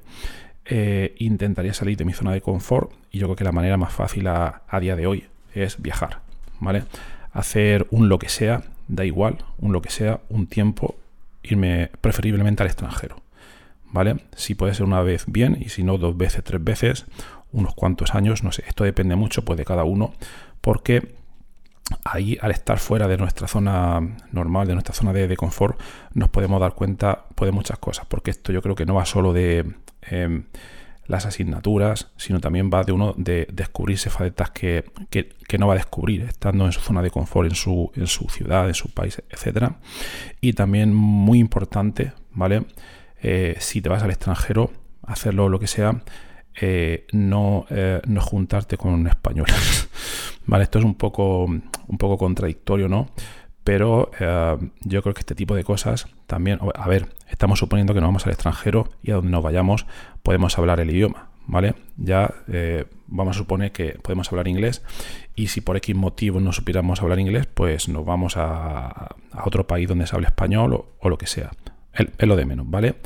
eh, 0.65 1.15
intentaría 1.19 1.75
salir 1.75 1.97
de 1.97 2.05
mi 2.05 2.13
zona 2.13 2.33
de 2.33 2.41
confort 2.41 2.93
y 3.11 3.19
yo 3.19 3.27
creo 3.27 3.37
que 3.37 3.45
la 3.45 3.53
manera 3.53 3.77
más 3.77 3.93
fácil 3.93 4.27
a, 4.29 4.63
día 4.81 4.97
de 4.97 5.07
hoy 5.07 5.25
es 5.55 5.81
viajar, 5.81 6.21
¿vale? 6.61 6.85
Hacer 7.33 7.87
un 7.91 8.09
lo 8.09 8.19
que 8.19 8.29
sea, 8.29 8.63
da 8.89 9.05
igual, 9.05 9.39
un 9.59 9.73
lo 9.73 9.83
que 9.83 9.91
sea, 9.91 10.21
un 10.29 10.47
tiempo, 10.47 10.97
irme 11.43 11.91
preferiblemente 12.01 12.63
al 12.63 12.69
extranjero, 12.69 13.17
¿vale? 13.93 14.17
Si 14.35 14.55
puede 14.55 14.75
ser 14.75 14.87
una 14.87 15.03
vez 15.03 15.25
bien 15.27 15.59
y 15.61 15.69
si 15.69 15.85
no 15.85 15.99
dos 15.99 16.17
veces, 16.17 16.43
tres 16.43 16.63
veces, 16.63 17.07
unos 17.53 17.75
cuantos 17.75 18.15
años, 18.15 18.43
no 18.43 18.51
sé, 18.51 18.65
esto 18.67 18.85
depende 18.85 19.15
mucho 19.15 19.45
pues 19.45 19.57
de 19.59 19.65
cada 19.65 19.85
uno, 19.85 20.13
porque 20.61 21.15
ahí 22.05 22.39
al 22.41 22.51
estar 22.51 22.79
fuera 22.79 23.07
de 23.07 23.19
nuestra 23.19 23.47
zona 23.47 24.01
normal, 24.33 24.67
de 24.67 24.75
nuestra 24.75 24.95
zona 24.95 25.13
de, 25.13 25.37
confort, 25.37 25.79
nos 26.15 26.31
podemos 26.31 26.61
dar 26.61 26.75
cuenta 26.75 27.27
pues, 27.35 27.47
de 27.49 27.53
muchas 27.53 27.79
cosas, 27.79 28.07
porque 28.07 28.31
esto 28.31 28.53
yo 28.53 28.63
creo 28.63 28.75
que 28.75 28.87
no 28.87 28.95
va 28.95 29.05
solo 29.05 29.33
de 29.33 29.75
em, 30.03 30.45
las 31.07 31.27
asignaturas, 31.27 32.11
sino 32.17 32.41
también 32.41 32.71
va 32.73 32.85
de 32.85 32.93
uno 32.93 33.15
de 33.19 33.47
descubrirse 33.53 34.09
facetas 34.09 34.51
que, 34.51 34.85
no 35.59 35.67
va 35.67 35.75
a 35.75 35.77
descubrir 35.77 36.23
estando 36.23 36.65
en 36.65 36.73
su 36.73 36.81
zona 36.81 37.03
de 37.03 37.11
confort, 37.11 37.51
en 37.51 37.55
su, 37.55 37.91
en 37.95 38.07
su 38.07 38.29
ciudad, 38.31 38.69
en 38.69 38.75
su 38.75 38.89
país, 38.89 39.23
etcétera. 39.29 39.79
Y 40.41 40.55
también 40.55 40.95
muy 40.95 41.39
importante, 41.39 42.13
¿vale? 42.33 42.65
Eh, 43.23 43.57
si 43.61 43.81
te 43.81 43.89
vas 43.89 44.03
al 44.03 44.11
extranjero, 44.11 44.71
hacerlo 45.03 45.49
lo 45.49 45.59
que 45.59 45.69
sea, 45.69 46.03
eh, 46.61 47.07
no, 47.13 47.67
eh, 47.71 48.01
no 48.07 48.21
juntarte 48.21 48.77
con 48.77 49.07
españoles. 49.07 49.89
vale, 50.47 50.65
esto 50.65 50.79
es 50.79 50.85
un 50.85 50.95
poco, 50.95 51.45
un 51.45 51.99
poco 51.99 52.19
contradictorio, 52.19 52.89
¿no? 52.89 53.09
Pero 53.65 54.11
yo 54.81 55.03
creo 55.03 55.15
que 55.15 55.21
este 55.21 55.37
tipo 55.37 55.55
de 55.55 55.63
cosas 55.63 56.09
también, 56.27 56.59
a 56.75 56.89
ver, 56.89 57.11
estamos 57.29 57.61
suponiendo 57.61 57.95
que 57.95 58.01
nos 58.01 58.09
vamos 58.09 58.27
al 58.27 58.33
extranjero 58.33 58.91
y 59.05 59.13
a 59.13 59.15
donde 59.15 59.31
nos 59.31 59.41
vayamos 59.41 59.87
podemos 60.25 60.59
hablar 60.59 60.81
el 60.81 60.91
idioma, 60.91 61.29
¿vale? 61.47 61.77
Ya 61.97 62.35
vamos 63.07 63.37
a 63.37 63.39
suponer 63.39 63.71
que 63.71 64.01
podemos 64.03 64.33
hablar 64.33 64.49
inglés 64.49 64.83
y 65.37 65.47
si 65.49 65.61
por 65.61 65.77
X 65.77 65.95
motivo 65.95 66.41
no 66.41 66.53
supiéramos 66.53 67.03
hablar 67.03 67.21
inglés, 67.21 67.47
pues 67.47 67.89
nos 67.89 68.05
vamos 68.05 68.35
a, 68.37 69.15
otro 69.45 69.67
país 69.67 69.89
donde 69.89 70.07
se 70.07 70.17
hable 70.17 70.27
español 70.27 70.85
o, 70.99 71.09
lo 71.09 71.19
que 71.19 71.27
sea. 71.27 71.53
Es 71.95 72.27
lo 72.27 72.37
de 72.37 72.45
menos, 72.45 72.69
¿vale? 72.69 72.97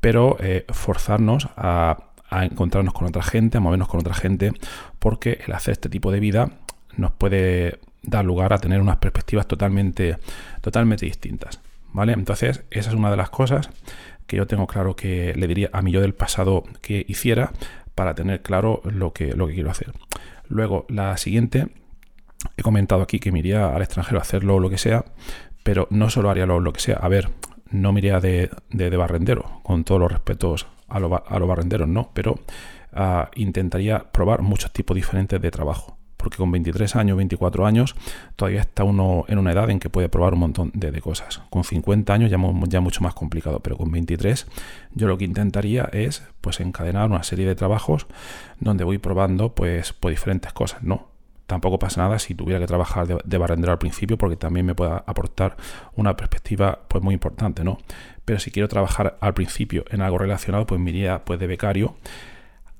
Pero 0.00 0.38
forzarnos 0.72 1.48
a 1.56 2.12
a 2.32 2.46
encontrarnos 2.46 2.94
con 2.94 3.06
otra 3.06 3.22
gente, 3.22 3.58
a 3.58 3.60
movernos 3.60 3.88
con 3.88 4.00
otra 4.00 4.14
gente, 4.14 4.52
porque 4.98 5.40
el 5.46 5.52
hacer 5.52 5.72
este 5.72 5.90
tipo 5.90 6.10
de 6.10 6.18
vida 6.18 6.50
nos 6.96 7.12
puede 7.12 7.78
dar 8.02 8.24
lugar 8.24 8.54
a 8.54 8.58
tener 8.58 8.80
unas 8.80 8.96
perspectivas 8.96 9.46
totalmente, 9.46 10.16
totalmente 10.62 11.04
distintas. 11.04 11.60
¿Vale? 11.92 12.14
Entonces, 12.14 12.64
esa 12.70 12.88
es 12.88 12.96
una 12.96 13.10
de 13.10 13.18
las 13.18 13.28
cosas 13.28 13.68
que 14.26 14.38
yo 14.38 14.46
tengo 14.46 14.66
claro 14.66 14.96
que 14.96 15.34
le 15.36 15.46
diría 15.46 15.68
a 15.74 15.82
mi 15.82 15.92
yo 15.92 16.00
del 16.00 16.14
pasado 16.14 16.64
que 16.80 17.04
hiciera 17.06 17.52
para 17.94 18.14
tener 18.14 18.40
claro 18.40 18.80
lo 18.84 19.12
que, 19.12 19.34
lo 19.34 19.46
que 19.46 19.52
quiero 19.52 19.70
hacer. 19.70 19.92
Luego, 20.48 20.86
la 20.88 21.14
siguiente, 21.18 21.68
he 22.56 22.62
comentado 22.62 23.02
aquí 23.02 23.20
que 23.20 23.30
me 23.30 23.40
iría 23.40 23.74
al 23.74 23.82
extranjero 23.82 24.18
a 24.18 24.22
hacerlo 24.22 24.58
lo 24.58 24.70
que 24.70 24.78
sea, 24.78 25.04
pero 25.62 25.86
no 25.90 26.08
solo 26.08 26.30
haría 26.30 26.46
lo, 26.46 26.60
lo 26.60 26.72
que 26.72 26.80
sea. 26.80 26.96
A 26.96 27.08
ver, 27.08 27.28
no 27.72 27.92
me 27.92 28.00
iría 28.00 28.20
de, 28.20 28.50
de 28.70 28.96
barrendero, 28.96 29.60
con 29.62 29.84
todos 29.84 30.00
los 30.00 30.12
respetos 30.12 30.66
a, 30.88 31.00
los 31.00 31.48
barrenderos, 31.48 31.88
no, 31.88 32.10
pero 32.12 32.38
ah, 32.92 33.30
intentaría 33.34 34.10
probar 34.12 34.42
muchos 34.42 34.72
tipos 34.72 34.94
diferentes 34.94 35.40
de 35.40 35.50
trabajo. 35.50 35.96
Porque 36.16 36.36
con 36.36 36.52
23 36.52 36.94
años, 36.94 37.16
24 37.16 37.66
años, 37.66 37.96
todavía 38.36 38.60
está 38.60 38.84
uno 38.84 39.24
en 39.26 39.38
una 39.38 39.50
edad 39.50 39.68
en 39.70 39.80
que 39.80 39.90
puede 39.90 40.08
probar 40.08 40.34
un 40.34 40.40
montón 40.40 40.70
de, 40.72 41.00
cosas. 41.00 41.42
Con 41.50 41.64
50 41.64 42.14
años 42.14 42.30
ya, 42.30 42.38
ya 42.68 42.80
mucho 42.80 43.02
más 43.02 43.14
complicado, 43.14 43.58
pero 43.58 43.76
con 43.76 43.90
23 43.90 44.46
yo 44.94 45.08
lo 45.08 45.18
que 45.18 45.24
intentaría 45.24 45.88
es 45.92 46.22
pues 46.40 46.60
encadenar 46.60 47.10
una 47.10 47.24
serie 47.24 47.44
de 47.44 47.56
trabajos 47.56 48.06
donde 48.60 48.84
voy 48.84 48.98
probando 48.98 49.56
pues, 49.56 49.94
pues 49.94 50.12
diferentes 50.12 50.52
cosas, 50.52 50.84
¿no? 50.84 51.11
Tampoco 51.52 51.78
pasa 51.78 52.00
nada 52.00 52.18
si 52.18 52.34
tuviera 52.34 52.58
que 52.58 52.66
trabajar 52.66 53.06
de, 53.06 53.38
barrendero 53.38 53.72
al 53.72 53.78
principio 53.78 54.16
porque 54.16 54.36
también 54.36 54.64
me 54.64 54.74
puede 54.74 54.92
aportar 55.04 55.58
una 55.94 56.16
perspectiva 56.16 56.78
pues 56.88 57.04
muy 57.04 57.12
importante, 57.12 57.62
¿no? 57.62 57.76
Pero 58.24 58.38
si 58.38 58.50
quiero 58.50 58.68
trabajar 58.68 59.18
al 59.20 59.34
principio 59.34 59.84
en 59.90 60.00
algo 60.00 60.16
relacionado, 60.16 60.64
pues 60.64 60.80
me 60.80 60.88
iría 60.88 61.26
pues 61.26 61.38
de 61.38 61.46
becario 61.46 61.94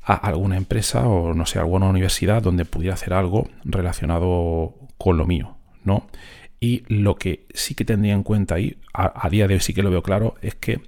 a 0.03 0.15
alguna 0.15 0.57
empresa 0.57 1.07
o 1.07 1.35
no 1.35 1.45
sé, 1.45 1.59
alguna 1.59 1.87
universidad 1.87 2.41
donde 2.41 2.65
pudiera 2.65 2.95
hacer 2.95 3.13
algo 3.13 3.47
relacionado 3.63 4.75
con 4.97 5.19
lo 5.19 5.27
mío, 5.27 5.55
¿no? 5.85 6.07
Y 6.59 6.85
lo 6.89 7.17
que 7.17 7.45
sí 7.53 7.75
que 7.75 7.85
tendría 7.85 8.15
en 8.15 8.23
cuenta 8.23 8.55
ahí, 8.55 8.79
a, 8.95 9.29
día 9.29 9.49
de 9.49 9.55
hoy 9.55 9.61
sí 9.61 9.75
que 9.75 9.83
lo 9.83 9.91
veo 9.91 10.03
claro, 10.03 10.37
es 10.41 10.55
que 10.55 10.81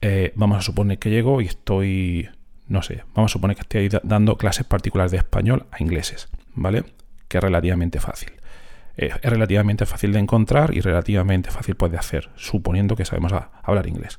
eh, 0.00 0.32
vamos 0.36 0.56
a 0.56 0.62
suponer 0.62 0.98
que 0.98 1.10
llego 1.10 1.42
y 1.42 1.46
estoy, 1.46 2.30
no 2.66 2.80
sé, 2.80 3.02
vamos 3.14 3.30
a 3.30 3.34
suponer 3.34 3.56
que 3.56 3.62
estoy 3.62 4.00
dando 4.04 4.38
clases 4.38 4.64
particulares 4.64 5.12
de 5.12 5.18
español 5.18 5.66
a 5.70 5.82
ingleses, 5.82 6.30
¿vale? 6.54 6.84
Que 7.30 7.38
es 7.38 7.44
relativamente 7.44 8.00
fácil. 8.00 8.32
es 8.96 9.22
relativamente 9.22 9.86
fácil 9.86 10.12
de 10.12 10.18
encontrar 10.18 10.74
y 10.74 10.80
relativamente 10.80 11.50
fácil 11.50 11.76
pues, 11.76 11.92
de 11.92 11.98
hacer, 11.98 12.28
suponiendo 12.34 12.96
que 12.96 13.06
sabemos 13.06 13.32
hablar 13.62 13.86
inglés. 13.86 14.18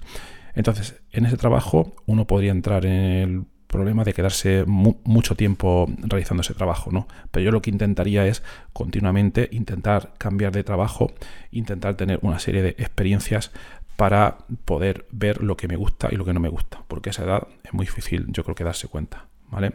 Entonces, 0.56 1.02
en 1.12 1.26
ese 1.26 1.38
trabajo 1.38 1.94
uno 2.08 2.26
podría 2.26 2.52
entrar 2.52 2.86
en 2.86 2.94
el 2.94 3.46
problema 3.68 4.04
de 4.04 4.14
quedarse 4.14 4.64
mucho 4.66 5.36
tiempo 5.36 5.88
realizando 6.00 6.42
ese 6.42 6.54
trabajo, 6.54 6.90
¿no? 6.92 7.08
Pero 7.32 7.46
yo 7.46 7.52
lo 7.52 7.62
que 7.62 7.70
intentaría 7.70 8.26
es 8.26 8.44
continuamente 8.74 9.50
intentar 9.52 10.14
cambiar 10.18 10.52
de 10.54 10.64
trabajo, 10.64 11.12
intentar 11.52 11.96
tener 11.96 12.20
una 12.22 12.40
serie 12.40 12.64
de 12.64 12.70
experiencias 12.70 13.52
para 13.98 14.38
poder 14.66 15.06
ver 15.12 15.44
lo 15.44 15.58
que 15.58 15.68
me 15.68 15.76
gusta 15.76 16.08
y 16.12 16.16
lo 16.16 16.26
que 16.26 16.34
no 16.34 16.40
me 16.40 16.50
gusta, 16.50 16.84
porque 16.88 17.12
esa 17.12 17.24
edad 17.24 17.48
es 17.64 17.74
muy 17.74 17.86
difícil, 17.86 18.26
yo 18.30 18.44
creo 18.44 18.56
que 18.56 18.64
darse 18.64 18.88
cuenta, 18.88 19.28
¿vale? 19.50 19.74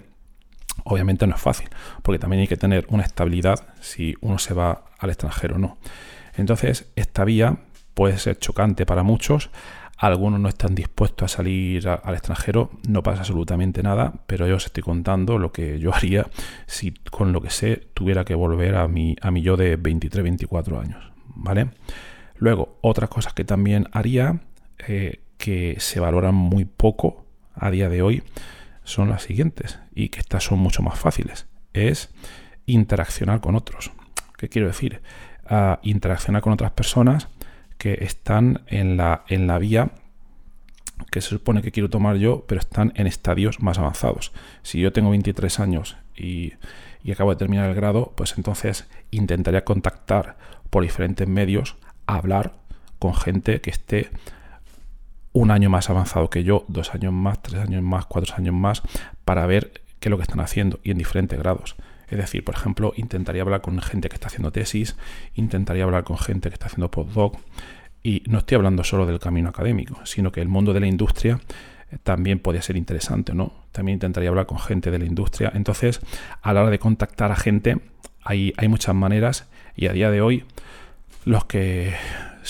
Obviamente 0.85 1.27
no 1.27 1.35
es 1.35 1.41
fácil, 1.41 1.69
porque 2.03 2.19
también 2.19 2.41
hay 2.41 2.49
que 2.49 2.57
tener 2.57 2.87
una 2.91 3.03
estabilidad 3.03 3.67
si 3.81 4.17
uno 4.21 4.39
se 4.39 4.55
va 4.55 4.85
al 4.99 5.11
extranjero 5.11 5.57
o 5.57 5.59
no. 5.59 5.79
Entonces, 6.37 6.91
esta 6.97 7.25
vía 7.25 7.59
puede 7.95 8.19
ser 8.19 8.39
chocante 8.39 8.87
para 8.87 9.03
muchos. 9.03 9.51
Algunos 9.99 10.39
no 10.39 10.49
están 10.51 10.75
dispuestos 10.75 11.33
a 11.33 11.37
salir 11.37 11.89
al 11.89 12.15
extranjero, 12.15 12.71
no 12.87 13.03
pasa 13.03 13.21
absolutamente 13.21 13.83
nada, 13.83 14.13
pero 14.27 14.47
yo 14.47 14.57
os 14.57 14.67
estoy 14.67 14.83
contando 14.83 15.39
lo 15.39 15.53
que 15.53 15.79
yo 15.79 15.95
haría 15.95 16.27
si 16.67 16.93
con 17.11 17.33
lo 17.33 17.41
que 17.41 17.49
sé 17.49 17.89
tuviera 17.95 18.25
que 18.25 18.35
volver 18.35 18.77
a 18.77 18.89
mi, 18.89 19.17
a 19.23 19.31
mi 19.31 19.41
yo 19.41 19.57
de 19.57 19.77
23, 19.77 20.23
24 20.23 20.79
años. 20.79 21.13
¿Vale? 21.35 21.71
Luego, 22.37 22.79
otras 22.83 23.09
cosas 23.09 23.33
que 23.33 23.45
también 23.45 23.89
haría, 23.93 24.41
eh, 24.87 25.21
que 25.39 25.77
se 25.79 26.01
valoran 26.01 26.35
muy 26.35 26.67
poco 26.67 27.25
a 27.55 27.71
día 27.71 27.89
de 27.89 28.03
hoy, 28.03 28.23
son 28.87 29.11
las 29.11 29.25
siguientes 29.25 29.79
y 29.95 30.09
que 30.09 30.21
estas 30.21 30.45
son 30.45 30.61
mucho 30.61 30.81
más 30.81 30.99
fáciles. 30.99 31.47
Es 31.75 32.09
interaccionar 32.65 33.41
con 33.41 33.57
otros. 33.57 33.91
¿Qué 34.39 34.49
quiero 34.49 34.69
decir? 34.69 35.03
interaccionar 35.83 36.43
con 36.43 36.53
otras 36.53 36.73
personas 36.73 37.29
que 37.79 37.99
están 38.01 38.63
en 38.67 38.97
la, 38.97 39.25
en 39.29 39.47
la 39.47 39.59
vía 39.59 39.93
que 41.13 41.21
se 41.21 41.29
supone 41.29 41.63
que 41.63 41.71
quiero 41.71 41.89
tomar 41.89 42.17
yo, 42.17 42.45
pero 42.49 42.59
están 42.59 42.93
en 42.97 43.07
estadios 43.07 43.61
más 43.61 43.79
avanzados. 43.79 44.33
Si 44.63 44.81
yo 44.81 44.93
tengo 44.93 45.11
23 45.11 45.61
años 45.61 45.97
y, 46.17 46.55
y 47.05 47.13
acabo 47.13 47.31
de 47.31 47.37
terminar 47.37 47.69
el 47.71 47.77
grado, 47.77 48.13
pues 48.17 48.35
entonces 48.37 48.89
intentaría 49.13 49.65
contactar 49.65 50.37
por 50.69 50.83
diferentes 50.83 51.29
medios, 51.29 51.77
hablar 52.07 52.55
con 52.99 53.15
gente 53.15 53.61
que 53.61 53.71
esté 53.71 54.11
un 55.37 55.51
año 55.51 55.69
más 55.69 55.91
avanzado 55.91 56.31
que 56.31 56.45
yo, 56.45 56.65
dos 56.67 56.95
años 56.95 57.13
más, 57.13 57.43
tres 57.43 57.61
años 57.61 57.83
más, 57.83 58.07
cuatro 58.07 58.35
años 58.37 58.55
más, 58.55 58.81
para 59.27 59.45
ver 59.45 59.83
qué 60.01 60.09
es 60.09 60.11
lo 60.11 60.17
que 60.17 60.23
están 60.23 60.41
haciendo 60.41 60.81
y 60.83 60.93
en 60.93 60.99
diferentes 60.99 61.39
grados. 61.39 61.77
Es 62.09 62.17
decir, 62.17 62.43
por 62.43 62.55
ejemplo, 62.55 62.95
intentaría 62.97 63.43
hablar 63.43 63.61
con 63.61 63.79
gente 63.83 64.09
que 64.09 64.15
está 64.15 64.29
haciendo 64.29 64.51
tesis, 64.51 64.97
intentaría 65.35 65.85
hablar 65.85 66.05
con 66.05 66.17
gente 66.17 66.49
que 66.49 66.55
está 66.55 66.67
haciendo 66.67 66.91
postdoc, 66.91 67.37
y 68.03 68.23
no 68.29 68.39
estoy 68.39 68.55
hablando 68.55 68.83
solo 68.83 69.05
del 69.05 69.19
camino 69.19 69.51
académico, 69.51 70.01
sino 70.05 70.33
que 70.33 70.41
el 70.41 70.49
mundo 70.49 70.73
de 70.73 70.81
la 70.81 70.87
industria 70.87 71.39
eh, 71.91 71.99
también 72.03 72.39
podría 72.39 72.63
ser 72.63 72.79
interesante, 72.79 73.35
¿no? 73.35 73.53
También 73.73 73.97
intentaría 73.97 74.31
hablar 74.31 74.47
con 74.47 74.59
gente 74.59 74.91
de 74.91 74.99
la 74.99 75.05
industria. 75.05 75.53
Entonces, 75.55 76.01
a 76.41 76.55
la 76.55 76.63
hora 76.63 76.71
de 76.71 76.79
contactar 76.79 77.31
a 77.31 77.37
gente, 77.37 77.79
hay, 78.25 78.55
hay 78.57 78.69
muchas 78.69 78.95
maneras 78.95 79.49
y 79.75 79.89
a 79.89 79.93
día 79.93 80.11
de 80.11 80.23
hoy 80.23 80.45
los 81.27 81.45
que 81.45 81.95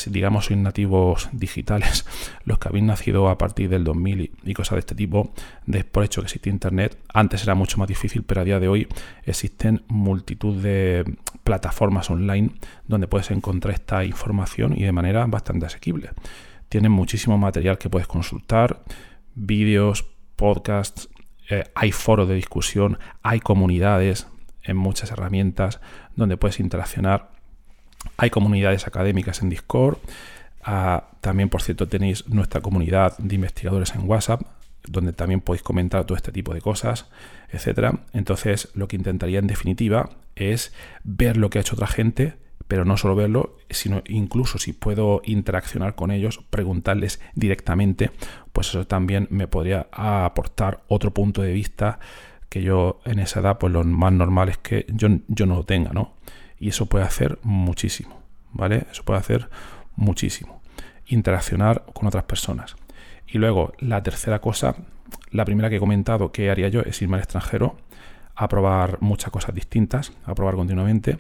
digamos 0.07 0.47
sois 0.47 0.59
nativos 0.59 1.29
digitales, 1.33 2.05
los 2.45 2.59
que 2.59 2.69
habéis 2.69 2.85
nacido 2.85 3.29
a 3.29 3.39
partir 3.39 3.69
del 3.69 3.85
2000 3.85 4.33
y, 4.45 4.55
cosas 4.55 4.77
de 4.77 4.81
este 4.81 4.95
tipo, 4.95 5.33
de 5.67 5.85
que 5.85 6.05
existe 6.05 6.51
Internet, 6.51 6.99
antes 7.13 7.43
era 7.43 7.55
mucho 7.55 7.79
más 7.79 7.89
difícil, 7.89 8.23
pero 8.23 8.43
a 8.43 8.45
día 8.45 8.61
de 8.61 8.69
hoy 8.69 8.89
existen 9.25 9.83
multitud 9.89 10.63
de 10.63 11.05
plataformas 11.45 12.11
online 12.11 12.51
donde 12.87 13.09
puedes 13.09 13.31
encontrar 13.31 13.75
esta 13.75 14.05
información 14.05 14.75
y 14.77 14.83
de 14.85 14.93
manera 14.93 15.27
bastante 15.27 15.67
asequible. 15.67 16.11
Tienen 16.69 16.93
muchísimo 16.93 17.39
material 17.39 17.79
que 17.79 17.89
puedes 17.89 18.09
consultar, 18.09 18.83
vídeos, 19.35 20.05
podcasts, 20.37 21.09
eh, 21.49 21.65
hay 21.75 21.93
foros 21.93 22.29
de 22.29 22.35
discusión, 22.35 22.99
hay 23.23 23.41
comunidades 23.41 24.27
en 24.63 24.77
muchas 24.77 25.13
herramientas 25.13 25.81
donde 26.17 26.37
puedes 26.37 26.61
interaccionar 26.61 27.36
hay 28.17 28.31
comunidades 28.31 28.87
académicas 28.87 29.43
en 29.43 29.49
Discord. 29.51 29.99
Ah, 30.63 31.11
también, 31.21 31.49
por 31.49 31.63
cierto, 31.63 31.87
tenéis 31.89 32.29
nuestra 32.29 32.61
comunidad 32.61 33.17
de 33.19 33.35
investigadores 33.35 33.95
en 33.95 34.09
WhatsApp. 34.09 34.43
donde 34.89 35.13
también 35.13 35.41
podéis 35.41 35.63
comentar 35.63 36.05
todo 36.05 36.17
este 36.17 36.33
tipo 36.33 36.55
de 36.55 36.61
cosas, 36.61 37.07
etcétera. 37.51 38.01
Entonces, 38.13 38.69
lo 38.75 38.89
que 38.89 38.97
intentaría 38.97 39.39
en 39.39 39.47
definitiva 39.47 40.11
es 40.35 40.73
ver 41.05 41.37
lo 41.37 41.51
que 41.51 41.59
ha 41.59 41.61
hecho 41.63 41.75
otra 41.75 41.87
gente, 41.87 42.35
pero 42.69 42.85
no 42.85 42.97
solo 42.97 43.15
verlo, 43.15 43.57
sino 43.71 44.03
incluso 44.07 44.59
si 44.59 44.73
puedo 44.73 45.23
interaccionar 45.25 45.95
con 45.95 46.11
ellos, 46.11 46.41
preguntarles 46.51 47.21
directamente, 47.35 48.11
pues 48.53 48.69
eso 48.69 48.87
también 48.87 49.29
me 49.31 49.47
podría 49.47 49.89
aportar 49.93 50.83
otro 50.89 51.13
punto 51.13 51.43
de 51.43 51.53
vista 51.53 51.99
que 52.49 52.63
yo 52.63 53.01
en 53.05 53.19
esa 53.19 53.41
edad, 53.41 53.59
pues 53.59 53.73
lo 53.73 53.85
más 53.85 54.13
normal 54.13 54.49
es 54.49 54.59
que 54.59 54.87
yo, 54.89 55.09
yo 55.29 55.47
no 55.47 55.57
lo 55.57 55.65
tenga, 55.65 55.93
¿no? 55.93 56.15
Y 56.59 56.69
eso 56.69 56.87
puede 56.87 57.05
hacer 57.05 57.39
muchísimo, 57.43 58.23
¿vale? 58.53 58.87
Eso 58.91 59.05
puede 59.05 59.21
hacer 59.21 59.49
muchísimo. 59.95 60.63
Interaccionar 61.07 61.85
con 61.93 62.07
otras 62.07 62.25
personas. 62.25 62.77
Y 63.27 63.39
luego, 63.39 63.73
la 63.79 64.03
tercera 64.03 64.41
cosa, 64.41 64.77
la 65.31 65.45
primera 65.45 65.69
que 65.69 65.77
he 65.77 65.81
comentado 65.81 66.33
que 66.33 66.51
haría 66.51 66.69
yo 66.69 66.81
es 66.81 67.01
irme 67.03 67.17
al 67.17 67.23
extranjero 67.23 67.77
a 68.35 68.49
probar 68.49 68.99
muchas 69.01 69.31
cosas 69.31 69.55
distintas, 69.55 70.13
a 70.25 70.35
probar 70.35 70.55
continuamente. 70.55 71.19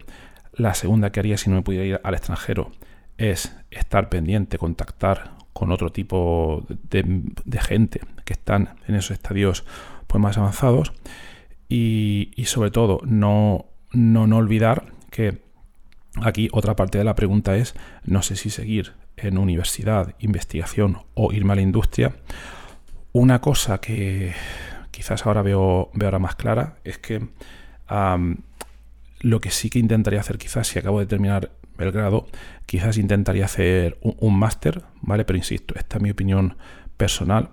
La 0.52 0.75
segunda 0.75 1.11
que 1.11 1.21
haría 1.21 1.37
si 1.37 1.50
no 1.50 1.57
me 1.57 1.62
pudiera 1.62 1.85
ir 1.85 2.00
al 2.02 2.14
extranjero 2.14 2.71
es 3.19 3.57
estar 3.71 4.09
pendiente, 4.09 4.59
contactar 4.59 5.33
con 5.52 5.73
otro 5.73 5.90
tipo 5.90 6.66
de, 6.69 7.59
gente 7.61 8.00
que 8.25 8.35
están 8.35 8.76
en 8.87 8.95
esos 8.95 9.12
estadios 9.12 9.64
pues, 10.07 10.21
más 10.21 10.37
avanzados. 10.37 10.93
Y, 11.69 12.31
sobre 12.45 12.71
todo, 12.71 13.00
no, 13.05 13.66
no, 13.93 14.26
no 14.26 14.37
olvidar 14.37 14.93
que 15.16 15.38
aquí 16.23 16.50
otra 16.52 16.76
parte 16.76 16.99
de 16.99 17.04
la 17.04 17.14
pregunta 17.14 17.56
es, 17.56 17.75
no 18.04 18.20
sé 18.20 18.37
si 18.37 18.50
seguir 18.50 18.92
en 19.16 19.38
universidad, 19.38 20.14
investigación 20.18 20.99
o 21.14 21.32
irme 21.32 21.54
a 21.54 21.56
la 21.56 21.62
industria. 21.62 22.16
Una 23.12 23.40
cosa 23.40 23.78
que 23.78 24.35
quizás 24.90 25.25
ahora 25.25 25.40
veo, 25.40 25.90
veo 25.94 26.08
ahora 26.08 26.18
más 26.18 26.37
clara 26.37 26.76
es 26.85 26.99
que 26.99 27.26
lo 29.20 29.40
que 29.40 29.50
sí 29.50 29.70
que 29.70 29.78
intentaría 29.78 30.20
hacer 30.20 30.37
quizás 30.37 30.68
si 30.68 30.78
acabo 30.78 31.00
de 31.00 31.06
terminar 31.06 31.50
el 31.78 31.92
grado, 31.92 32.26
quizás 32.66 32.99
intentaría 32.99 33.46
hacer 33.46 33.99
un, 34.02 34.38
máster, 34.38 34.82
¿vale? 35.00 35.25
Pero 35.25 35.38
insisto, 35.38 35.75
esta 35.76 35.96
es 35.96 36.02
mi 36.02 36.11
opinión 36.11 36.56
personal, 36.99 37.50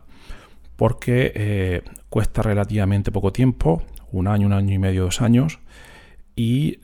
porque 0.75 1.31
eh, 1.33 1.81
cuesta 2.09 2.41
relativamente 2.41 3.11
poco 3.11 3.31
tiempo, 3.31 3.83
un 4.11 4.27
año, 4.27 4.47
un 4.47 4.53
año 4.53 4.73
y 4.73 4.79
medio, 4.79 5.03
dos 5.03 5.21
años, 5.21 5.59
y 6.35 6.79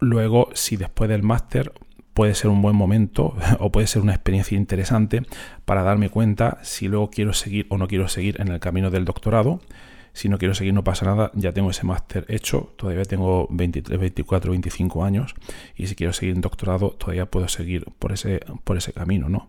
luego 0.00 0.50
si 0.54 0.76
después 0.76 1.08
del 1.08 1.22
máster 1.22 1.72
puede 2.16 2.34
ser 2.34 2.50
un 2.50 2.62
buen 2.62 2.74
momento 2.74 3.36
o 3.60 3.70
puede 3.70 3.86
ser 3.86 4.02
una 4.02 4.14
experiencia 4.14 4.56
interesante 4.56 5.22
para 5.64 5.82
darme 5.82 6.08
cuenta 6.08 6.58
si 6.62 6.88
luego 6.88 7.10
quiero 7.10 7.34
seguir 7.34 7.66
o 7.68 7.76
no 7.76 7.88
quiero 7.88 8.08
seguir 8.08 8.40
en 8.40 8.48
el 8.48 8.58
camino 8.58 8.90
del 8.90 9.04
doctorado. 9.04 9.60
Si 10.14 10.30
no 10.30 10.38
quiero 10.38 10.54
seguir 10.54 10.72
no 10.72 10.82
pasa 10.82 11.04
nada, 11.04 11.30
ya 11.34 11.52
tengo 11.52 11.68
ese 11.70 11.84
máster 11.84 12.24
hecho, 12.28 12.72
todavía 12.78 13.04
tengo 13.04 13.46
23, 13.50 14.00
24, 14.00 14.50
25 14.50 15.04
años 15.04 15.34
y 15.76 15.88
si 15.88 15.94
quiero 15.94 16.14
seguir 16.14 16.34
en 16.34 16.40
doctorado 16.40 16.92
todavía 16.92 17.26
puedo 17.26 17.48
seguir 17.48 17.84
por 17.98 18.12
ese, 18.12 18.40
por 18.64 18.78
ese 18.78 18.94
camino, 18.94 19.28
¿no? 19.28 19.46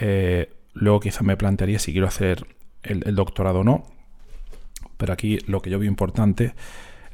Eh, 0.00 0.50
luego 0.72 1.00
quizás 1.00 1.24
me 1.24 1.36
plantearía 1.36 1.78
si 1.78 1.92
quiero 1.92 2.06
hacer 2.06 2.46
el, 2.82 3.14
doctorado 3.14 3.60
o 3.60 3.64
no, 3.64 3.84
pero 4.96 5.12
aquí 5.12 5.38
lo 5.46 5.60
que 5.60 5.68
yo 5.68 5.78
veo 5.78 5.88
importante 5.88 6.54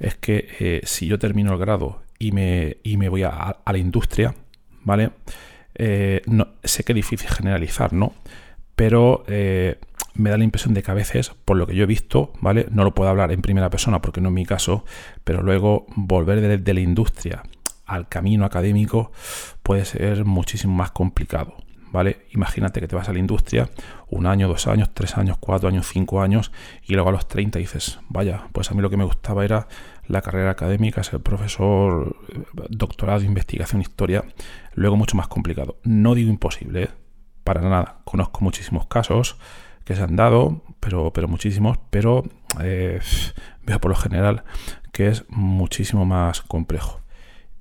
es 0.01 0.15
que 0.17 0.49
eh, 0.61 0.81
si 0.85 1.07
yo 1.07 1.19
termino 1.19 1.53
el 1.53 1.59
grado 1.59 2.03
y 2.19 2.33
me, 2.33 2.79
y 2.83 2.97
me 2.97 3.09
voy 3.09 3.23
a 3.23 3.57
la 3.67 3.79
industria, 3.79 4.35
¿vale? 4.83 5.11
Eh, 5.79 6.23
no, 6.27 6.49
sé 6.65 6.83
que 6.83 6.93
es 6.93 6.97
difícil 6.97 7.29
generalizar, 7.31 7.93
¿no? 7.93 8.13
Pero 8.75 9.25
eh, 9.29 9.79
me 10.15 10.31
da 10.31 10.37
la 10.37 10.45
impresión 10.45 10.75
de 10.75 10.83
que 10.83 10.91
a 10.91 10.95
veces, 10.95 11.31
por 11.45 11.57
lo 11.57 11.67
que 11.67 11.75
yo 11.75 11.85
he 11.85 11.87
visto, 11.87 12.33
¿vale? 12.41 12.67
No 12.71 12.85
lo 12.85 12.95
puedo 12.95 13.09
hablar 13.09 13.31
en 13.33 13.41
primera 13.41 13.71
persona 13.71 14.03
porque 14.03 14.21
no 14.21 14.29
es 14.29 14.35
mi 14.35 14.45
caso, 14.45 14.85
pero 15.25 15.43
luego 15.43 15.87
volver 15.95 16.59
de, 16.61 16.75
la 16.75 16.81
industria 16.81 17.45
al 17.87 18.09
camino 18.09 18.45
académico 18.45 19.13
puede 19.63 19.85
ser 19.85 20.25
muchísimo 20.25 20.75
más 20.75 20.91
complicado, 20.91 21.57
¿vale? 21.93 22.27
Imagínate 22.33 22.81
que 22.81 22.89
te 22.89 22.97
vas 22.97 23.09
a 23.09 23.13
la 23.13 23.19
industria 23.19 23.69
un 24.09 24.27
año, 24.27 24.49
dos 24.49 24.67
años, 24.67 24.91
tres 24.95 25.17
años, 25.17 25.37
cuatro 25.39 25.69
años, 25.69 25.87
cinco 25.87 26.21
años 26.23 26.53
y 26.83 26.95
luego 26.95 27.11
a 27.11 27.13
los 27.13 27.29
30 27.29 27.59
dices, 27.59 28.01
vaya, 28.09 28.49
pues 28.53 28.71
a 28.71 28.75
mí 28.75 28.83
lo 28.83 28.91
que 28.91 28.97
me 28.97 29.05
gustaba 29.05 29.45
era 29.45 29.69
la 30.07 30.23
carrera 30.23 30.51
académica, 30.51 31.03
ser 31.03 31.21
profesor, 31.21 32.17
doctorado, 32.71 33.23
investigación, 33.23 33.83
historia, 33.83 34.25
luego 34.75 34.97
mucho 34.97 35.17
más 35.17 35.29
complicado. 35.29 35.79
No 35.85 36.15
digo 36.15 36.31
imposible, 36.31 36.85
¿eh? 36.85 36.91
para 37.45 37.61
nada. 37.63 38.01
Conozco 38.05 38.41
muchísimos 38.43 38.87
casos 38.87 39.39
que 39.85 39.95
se 39.95 40.03
han 40.03 40.17
dado, 40.17 40.63
pero, 40.81 41.13
pero 41.13 41.29
muchísimos, 41.29 41.79
pero 41.91 42.25
eh, 42.61 43.01
veo 43.65 43.81
por 43.81 43.91
lo 43.91 43.97
general 43.97 44.45
que 44.93 45.09
es 45.09 45.25
muchísimo 45.29 46.05
más 46.05 46.43
complejo. 46.43 47.01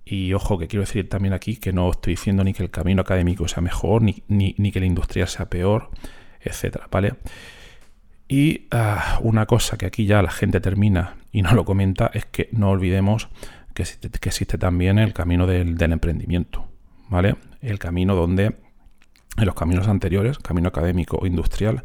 Y 0.10 0.34
ojo, 0.34 0.58
que 0.58 0.68
quiero 0.68 0.86
decir 0.86 1.10
también 1.10 1.34
aquí 1.34 1.58
que 1.58 1.74
no 1.74 1.92
estoy 1.92 2.14
diciendo 2.14 2.44
ni 2.44 2.54
que 2.54 2.64
el 2.64 2.70
camino 2.70 3.02
académico 3.02 3.46
sea 3.48 3.62
mejor, 3.62 4.02
ni, 4.02 4.24
ni, 4.30 4.72
que 4.72 4.80
la 4.80 4.86
industria 4.86 5.28
sea 5.28 5.50
peor, 5.50 5.90
etcétera, 6.40 6.88
¿vale? 6.90 7.16
Y 8.30 8.68
ah, 8.72 9.20
una 9.22 9.46
cosa 9.46 9.78
que 9.78 9.86
aquí 9.86 10.06
ya 10.06 10.22
la 10.22 10.32
gente 10.32 10.62
termina 10.62 11.18
y 11.34 11.42
no 11.42 11.54
lo 11.54 11.66
comenta 11.66 12.10
es 12.14 12.26
que 12.26 12.48
no 12.54 12.70
olvidemos 12.70 13.28
que 13.74 13.84
existe, 13.84 14.58
también 14.58 14.98
el 14.98 15.14
camino 15.14 15.46
del, 15.46 15.80
emprendimiento, 15.80 16.68
¿vale? 17.10 17.36
El 17.62 17.78
camino 17.78 18.16
donde 18.16 18.46
en 18.46 19.46
los 19.46 19.56
caminos 19.56 19.88
anteriores, 19.88 20.40
camino 20.40 20.70
académico 20.70 21.18
o 21.22 21.28
industrial, 21.28 21.84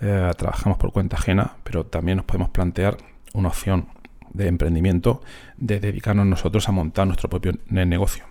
eh, 0.00 0.30
trabajamos 0.36 0.78
por 0.78 0.92
cuenta 0.92 1.16
ajena, 1.16 1.56
pero 1.64 1.84
también 1.84 2.16
nos 2.16 2.24
podemos 2.24 2.48
plantear 2.48 2.96
una 3.34 3.48
opción 3.48 3.88
de 4.32 4.48
emprendimiento 4.48 5.22
de 5.56 5.80
dedicarnos 5.80 6.26
nosotros 6.26 6.68
a 6.68 6.72
montar 6.72 7.06
nuestro 7.06 7.28
propio 7.28 7.52
negocio. 7.68 8.24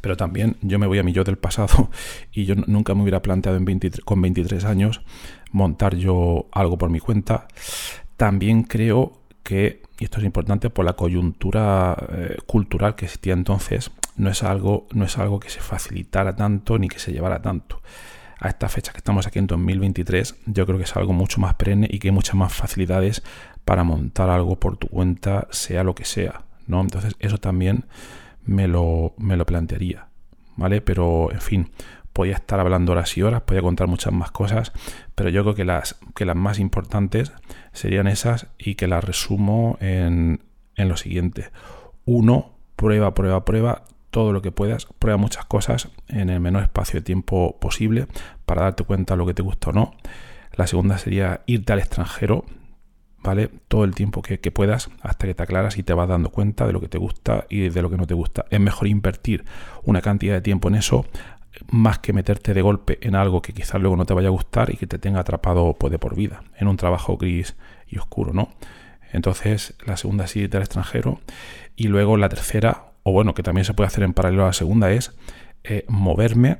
Pero 0.00 0.16
también 0.16 0.56
yo 0.62 0.78
me 0.78 0.86
voy 0.86 0.98
a 0.98 1.02
mi 1.02 1.12
yo 1.12 1.24
del 1.24 1.38
pasado 1.38 1.90
y 2.32 2.44
yo 2.44 2.54
nunca 2.54 2.94
me 2.94 3.02
hubiera 3.02 3.22
planteado 3.22 3.58
en 3.58 3.80
con 4.04 4.22
23 4.22 4.64
años 4.64 5.02
montar 5.52 5.96
yo 5.96 6.46
algo 6.52 6.78
por 6.78 6.90
mi 6.90 7.00
cuenta. 7.00 7.48
También 8.16 8.62
creo 8.62 9.20
que, 9.42 9.82
y 9.98 10.04
esto 10.04 10.18
es 10.18 10.24
importante, 10.24 10.70
por 10.70 10.84
la 10.84 10.92
coyuntura 10.94 11.96
eh, 12.10 12.36
cultural 12.46 12.94
que 12.94 13.06
existía 13.06 13.32
entonces, 13.32 13.90
no 14.16 14.30
es, 14.30 14.42
algo, 14.42 14.86
no 14.92 15.04
es 15.04 15.18
algo 15.18 15.40
que 15.40 15.48
se 15.48 15.60
facilitara 15.60 16.36
tanto 16.36 16.78
ni 16.78 16.88
que 16.88 16.98
se 16.98 17.12
llevara 17.12 17.40
tanto. 17.40 17.80
A 18.38 18.48
esta 18.48 18.68
fecha 18.68 18.92
que 18.92 18.98
estamos 18.98 19.26
aquí 19.26 19.38
en 19.38 19.46
2023, 19.46 20.36
yo 20.46 20.64
creo 20.64 20.78
que 20.78 20.84
es 20.84 20.96
algo 20.96 21.12
mucho 21.12 21.40
más 21.40 21.54
perenne 21.54 21.88
y 21.90 21.98
que 21.98 22.08
hay 22.08 22.12
muchas 22.12 22.34
más 22.36 22.52
facilidades 22.52 23.22
para 23.64 23.84
montar 23.84 24.30
algo 24.30 24.56
por 24.56 24.76
tu 24.76 24.88
cuenta, 24.88 25.48
sea 25.50 25.84
lo 25.84 25.94
que 25.94 26.04
sea. 26.04 26.42
¿no? 26.66 26.80
Entonces, 26.80 27.14
eso 27.18 27.38
también 27.38 27.86
me 28.44 28.68
lo, 28.68 29.14
me 29.18 29.36
lo 29.36 29.46
plantearía. 29.46 30.06
¿Vale? 30.56 30.80
Pero, 30.80 31.30
en 31.32 31.40
fin, 31.40 31.70
podía 32.12 32.34
estar 32.34 32.60
hablando 32.60 32.92
horas 32.92 33.16
y 33.16 33.22
horas, 33.22 33.42
podía 33.42 33.62
contar 33.62 33.86
muchas 33.86 34.12
más 34.12 34.30
cosas, 34.30 34.72
pero 35.14 35.30
yo 35.30 35.42
creo 35.42 35.54
que 35.54 35.64
las, 35.64 35.98
que 36.14 36.24
las 36.24 36.36
más 36.36 36.58
importantes 36.58 37.32
serían 37.72 38.06
esas 38.06 38.48
y 38.58 38.74
que 38.74 38.88
las 38.88 39.04
resumo 39.04 39.78
en, 39.80 40.42
en 40.76 40.88
lo 40.88 40.96
siguiente. 40.96 41.50
Uno, 42.04 42.52
prueba, 42.76 43.14
prueba, 43.14 43.44
prueba 43.44 43.84
todo 44.10 44.32
lo 44.32 44.42
que 44.42 44.52
puedas, 44.52 44.86
prueba 44.98 45.16
muchas 45.16 45.44
cosas 45.44 45.88
en 46.08 46.30
el 46.30 46.40
menor 46.40 46.64
espacio 46.64 47.00
de 47.00 47.04
tiempo 47.04 47.58
posible 47.60 48.06
para 48.44 48.62
darte 48.62 48.84
cuenta 48.84 49.14
de 49.14 49.18
lo 49.18 49.26
que 49.26 49.34
te 49.34 49.42
gusta 49.42 49.70
o 49.70 49.72
no. 49.72 49.94
La 50.56 50.66
segunda 50.66 50.98
sería 50.98 51.42
irte 51.46 51.72
al 51.72 51.78
extranjero, 51.78 52.44
¿vale? 53.22 53.50
Todo 53.68 53.84
el 53.84 53.94
tiempo 53.94 54.22
que, 54.22 54.38
puedas 54.50 54.90
hasta 55.02 55.26
que 55.26 55.34
te 55.34 55.42
aclaras 55.42 55.78
y 55.78 55.82
te 55.82 55.94
vas 55.94 56.08
dando 56.08 56.30
cuenta 56.30 56.66
de 56.66 56.72
lo 56.72 56.80
que 56.80 56.88
te 56.88 56.98
gusta 56.98 57.46
y 57.48 57.68
de 57.68 57.82
lo 57.82 57.90
que 57.90 57.96
no 57.96 58.06
te 58.06 58.14
gusta. 58.14 58.46
Es 58.50 58.60
mejor 58.60 58.88
invertir 58.88 59.44
una 59.82 60.00
cantidad 60.00 60.34
de 60.34 60.40
tiempo 60.40 60.68
en 60.68 60.76
eso 60.76 61.06
más 61.68 61.98
que 61.98 62.12
meterte 62.12 62.54
de 62.54 62.62
golpe 62.62 62.98
en 63.02 63.14
algo 63.14 63.42
que 63.42 63.52
quizás 63.52 63.80
luego 63.80 63.96
no 63.96 64.06
te 64.06 64.14
vaya 64.14 64.28
a 64.28 64.30
gustar 64.30 64.72
y 64.72 64.76
que 64.76 64.86
te 64.86 64.98
tenga 64.98 65.20
atrapado 65.20 65.74
pues, 65.78 65.90
de 65.90 65.98
por 65.98 66.14
vida, 66.14 66.44
en 66.56 66.68
un 66.68 66.76
trabajo 66.76 67.16
gris 67.16 67.56
y 67.88 67.98
oscuro, 67.98 68.32
¿no? 68.32 68.50
Entonces, 69.12 69.74
la 69.84 69.96
segunda 69.96 70.26
sí 70.26 70.46
del 70.46 70.62
extranjero. 70.62 71.20
Y 71.76 71.88
luego 71.88 72.16
la 72.16 72.28
tercera, 72.28 72.92
o 73.02 73.12
bueno, 73.12 73.34
que 73.34 73.42
también 73.42 73.64
se 73.64 73.74
puede 73.74 73.88
hacer 73.88 74.04
en 74.04 74.14
paralelo 74.14 74.44
a 74.44 74.48
la 74.48 74.52
segunda, 74.52 74.92
es 74.92 75.16
eh, 75.64 75.84
moverme 75.88 76.58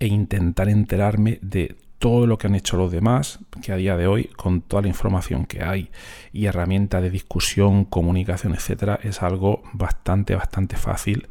e 0.00 0.08
intentar 0.08 0.68
enterarme 0.68 1.38
de 1.42 1.76
todo 1.98 2.26
lo 2.26 2.38
que 2.38 2.46
han 2.46 2.54
hecho 2.54 2.76
los 2.76 2.92
demás, 2.92 3.40
que 3.62 3.72
a 3.72 3.76
día 3.76 3.96
de 3.96 4.06
hoy, 4.06 4.24
con 4.36 4.60
toda 4.60 4.82
la 4.82 4.88
información 4.88 5.46
que 5.46 5.62
hay 5.62 5.90
y 6.32 6.46
herramientas 6.46 7.02
de 7.02 7.10
discusión, 7.10 7.84
comunicación, 7.84 8.54
etcétera, 8.54 9.00
es 9.02 9.22
algo 9.22 9.62
bastante, 9.72 10.34
bastante 10.34 10.76
fácil 10.76 11.28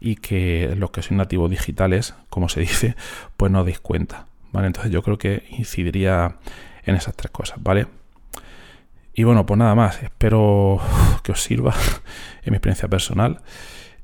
y 0.00 0.16
que 0.16 0.74
los 0.76 0.90
que 0.90 1.02
son 1.02 1.18
nativos 1.18 1.50
digitales, 1.50 2.14
como 2.30 2.48
se 2.48 2.60
dice, 2.68 2.96
pues 3.36 3.52
no 3.52 3.64
deis 3.64 3.80
cuenta. 3.80 4.26
¿Vale? 4.52 4.68
Entonces 4.68 4.90
yo 4.90 5.02
creo 5.02 5.18
que 5.18 5.44
incidiría 5.50 6.36
en 6.84 6.94
esas 6.94 7.14
tres 7.14 7.30
cosas, 7.30 7.62
¿vale? 7.62 7.88
Y 9.12 9.24
bueno, 9.24 9.44
pues 9.44 9.58
nada 9.58 9.74
más, 9.74 10.02
espero 10.02 10.78
que 11.22 11.32
os 11.32 11.42
sirva 11.42 11.74
en 12.42 12.52
mi 12.52 12.56
experiencia 12.56 12.88
personal. 12.88 13.40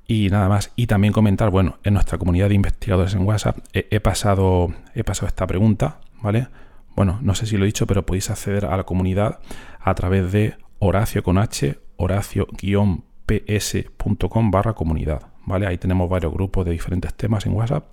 Y 0.06 0.28
nada 0.30 0.48
más. 0.48 0.72
Y 0.76 0.88
también 0.88 1.12
comentar, 1.12 1.50
bueno, 1.50 1.78
en 1.84 1.94
nuestra 1.94 2.18
comunidad 2.18 2.48
de 2.48 2.54
investigadores 2.54 3.14
en 3.14 3.26
WhatsApp 3.26 3.58
he, 3.72 4.00
pasado, 4.00 4.74
he 4.94 5.04
pasado 5.04 5.28
esta 5.28 5.46
pregunta, 5.46 6.00
¿vale? 6.22 6.48
bueno, 6.94 7.18
no 7.22 7.34
sé 7.34 7.46
si 7.46 7.56
lo 7.56 7.64
he 7.64 7.66
dicho, 7.66 7.86
pero 7.86 8.04
podéis 8.04 8.28
acceder 8.30 8.66
a 8.66 8.76
la 8.76 8.84
comunidad 8.84 9.38
a 9.80 9.94
través 9.94 10.30
de 10.32 10.56
Horacio 10.78 11.22
con 11.22 11.38
H, 11.38 11.78
horacio-ps.com 11.96 14.50
barra 14.50 14.74
comunidad. 14.74 15.22
¿Vale? 15.44 15.66
Ahí 15.66 15.76
tenemos 15.76 16.08
varios 16.08 16.32
grupos 16.32 16.64
de 16.64 16.70
diferentes 16.70 17.12
temas 17.14 17.46
en 17.46 17.54
WhatsApp 17.54 17.84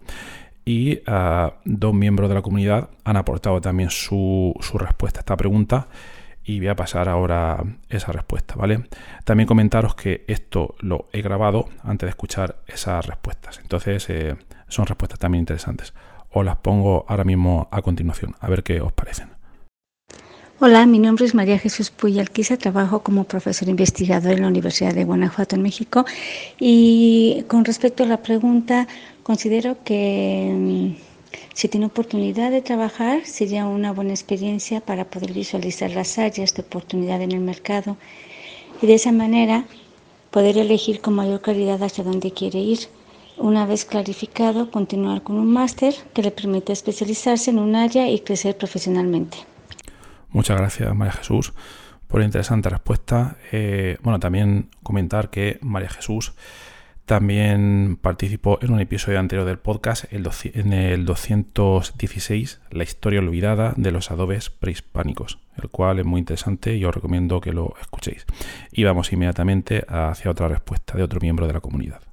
y 0.65 1.00
ah, 1.08 1.56
dos 1.65 1.96
miembros 1.96 2.30
de 2.30 2.36
la 2.36 2.44
comunidad 2.44 2.92
han 3.04 3.18
aportado 3.18 3.60
también 3.60 3.89
su, 3.89 4.54
respuesta 4.76 5.18
a 5.20 5.22
esta 5.22 5.36
pregunta 5.36 5.88
y 6.44 6.60
voy 6.60 6.68
a 6.68 6.76
pasar 6.76 7.10
ahora 7.10 7.63
esa 7.89 8.12
respuesta, 8.12 8.54
¿vale? 8.56 8.84
También 9.24 9.48
comentaros 9.48 9.96
que 9.96 10.26
esto 10.28 10.76
lo 10.80 11.10
he 11.12 11.24
grabado 11.24 11.70
antes 11.84 12.06
de 12.06 12.12
escuchar 12.12 12.58
esas 12.68 13.04
respuestas, 13.08 13.58
entonces 13.60 14.08
eh, 14.12 14.36
son 14.68 14.86
respuestas 14.86 15.18
también 15.18 15.42
interesantes. 15.42 15.96
Os 16.32 16.46
las 16.46 16.58
pongo 16.58 17.06
ahora 17.08 17.24
mismo 17.24 17.68
a 17.72 17.82
continuación, 17.82 18.36
a 18.39 18.50
ver 18.50 18.63
qué 18.63 18.82
os 18.82 18.94
parecen. 18.94 19.30
Hola, 20.62 20.86
mi 20.86 21.00
nombre 21.00 21.26
es 21.26 21.34
María 21.34 21.58
Jesús 21.58 21.89
Puy 21.89 22.20
Alquiza, 22.20 22.58
trabajo 22.58 23.00
como 23.00 23.24
profesor 23.24 23.70
investigador 23.70 24.34
en 24.34 24.42
la 24.42 24.50
Universidad 24.50 24.94
de 24.94 25.06
Guanajuato, 25.06 25.56
en 25.56 25.62
México. 25.62 26.06
Y 26.60 27.46
con 27.48 27.63
respecto 27.63 28.04
a 28.04 28.08
la 28.08 28.22
pregunta, 28.22 28.86
considero 29.24 29.78
que 29.86 30.52
mm, 30.54 31.10
si 31.54 31.70
tiene 31.70 31.86
oportunidad 31.86 32.52
de 32.52 32.62
trabajar, 32.62 33.26
sería 33.26 33.65
una 33.65 33.94
buena 33.94 34.12
experiencia 34.12 34.82
para 34.82 35.06
poder 35.06 35.32
visualizar 35.32 35.92
las 35.92 36.18
áreas 36.20 36.54
de 36.54 36.62
oportunidad 36.62 37.22
en 37.22 37.32
el 37.32 37.39
mercado 37.39 37.96
y 38.82 38.88
de 38.88 38.96
esa 38.96 39.13
manera 39.13 39.65
poder 40.30 40.58
elegir 40.58 41.00
con 41.00 41.15
mayor 41.15 41.42
claridad 41.42 41.82
hacia 41.82 42.04
dónde 42.04 42.32
quiere 42.32 42.60
ir. 42.60 42.80
Una 43.39 43.65
vez 43.65 43.86
clarificado, 43.86 44.69
continuar 44.69 45.23
con 45.23 45.38
un 45.38 45.52
máster 45.52 45.93
que 46.13 46.21
le 46.21 46.32
permita 46.32 46.73
especializarse 46.73 47.52
en 47.52 47.60
un 47.60 47.73
área 47.73 48.10
y 48.10 48.19
crecer 48.19 48.58
profesionalmente. 48.58 49.38
Muchas 50.30 50.58
gracias, 50.58 50.93
María 50.93 51.13
Jesús, 51.13 51.54
por 52.08 52.19
la 52.19 52.25
interesante 52.25 52.67
respuesta. 52.67 53.38
Eh, 53.54 53.97
bueno, 54.04 54.19
también 54.19 54.69
comentar 54.84 55.30
que 55.30 55.58
María 55.62 55.89
Jesús 55.89 56.34
también 57.06 57.97
participó 57.99 58.60
en 58.62 58.71
un 58.71 58.82
episodio 58.82 59.19
anterior 59.19 59.47
del 59.47 59.58
podcast, 59.58 60.06
en 60.12 60.73
el 60.73 61.06
216, 61.06 62.62
La 62.71 62.84
historia 62.84 63.19
olvidada 63.19 63.73
de 63.78 63.91
los 63.91 64.12
adobes 64.12 64.49
prehispánicos, 64.49 65.39
el 65.56 65.69
cual 65.69 65.97
es 65.97 66.06
muy 66.06 66.19
interesante 66.19 66.75
y 66.75 66.84
os 66.84 66.93
recomiendo 66.93 67.41
que 67.41 67.54
lo 67.54 67.73
escuchéis. 67.82 68.25
Y 68.71 68.84
vamos 68.84 69.12
inmediatamente 69.13 69.86
hacia 69.88 70.30
otra 70.30 70.49
respuesta 70.49 70.97
de 70.97 71.04
otro 71.04 71.19
miembro 71.21 71.47
de 71.47 71.54
la 71.54 71.62
comunidad. 71.62 72.09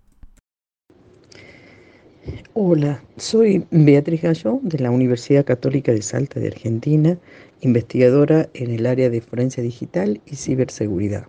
Hola, 2.54 3.04
soy 3.16 3.64
Beatriz 3.70 4.22
Gallo 4.22 4.58
de 4.62 4.80
la 4.80 4.90
Universidad 4.90 5.44
Católica 5.44 5.92
de 5.92 6.02
Salta 6.02 6.40
de 6.40 6.48
Argentina 6.48 7.16
investigadora 7.60 8.48
en 8.54 8.72
el 8.72 8.86
área 8.86 9.10
de 9.10 9.20
forencia 9.20 9.62
digital 9.62 10.20
y 10.26 10.34
ciberseguridad. 10.34 11.28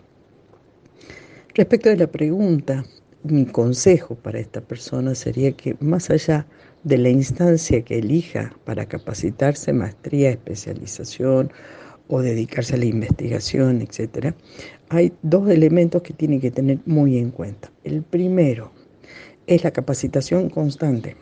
Respecto 1.53 1.89
de 1.89 1.97
la 1.97 2.07
pregunta, 2.07 2.83
mi 3.23 3.45
consejo 3.45 4.15
para 4.15 4.39
esta 4.39 4.59
persona 4.61 5.13
sería 5.13 5.51
que 5.51 5.75
más 5.79 6.09
allá 6.09 6.47
de 6.83 6.97
la 6.97 7.09
instancia 7.09 7.83
que 7.83 7.99
elija 7.99 8.55
para 8.65 8.87
capacitarse, 8.87 9.73
maestría, 9.73 10.31
especialización 10.31 11.51
o 12.07 12.21
dedicarse 12.21 12.73
a 12.73 12.79
la 12.79 12.85
investigación, 12.85 13.81
etc., 13.83 14.33
hay 14.89 15.13
dos 15.21 15.47
elementos 15.49 16.01
que 16.01 16.13
tiene 16.13 16.39
que 16.39 16.49
tener 16.49 16.79
muy 16.85 17.19
en 17.19 17.29
cuenta. 17.29 17.71
El 17.83 18.01
primero 18.01 18.71
es 19.47 19.63
la 19.63 19.71
capacitación 19.71 20.49
constante. 20.49 21.15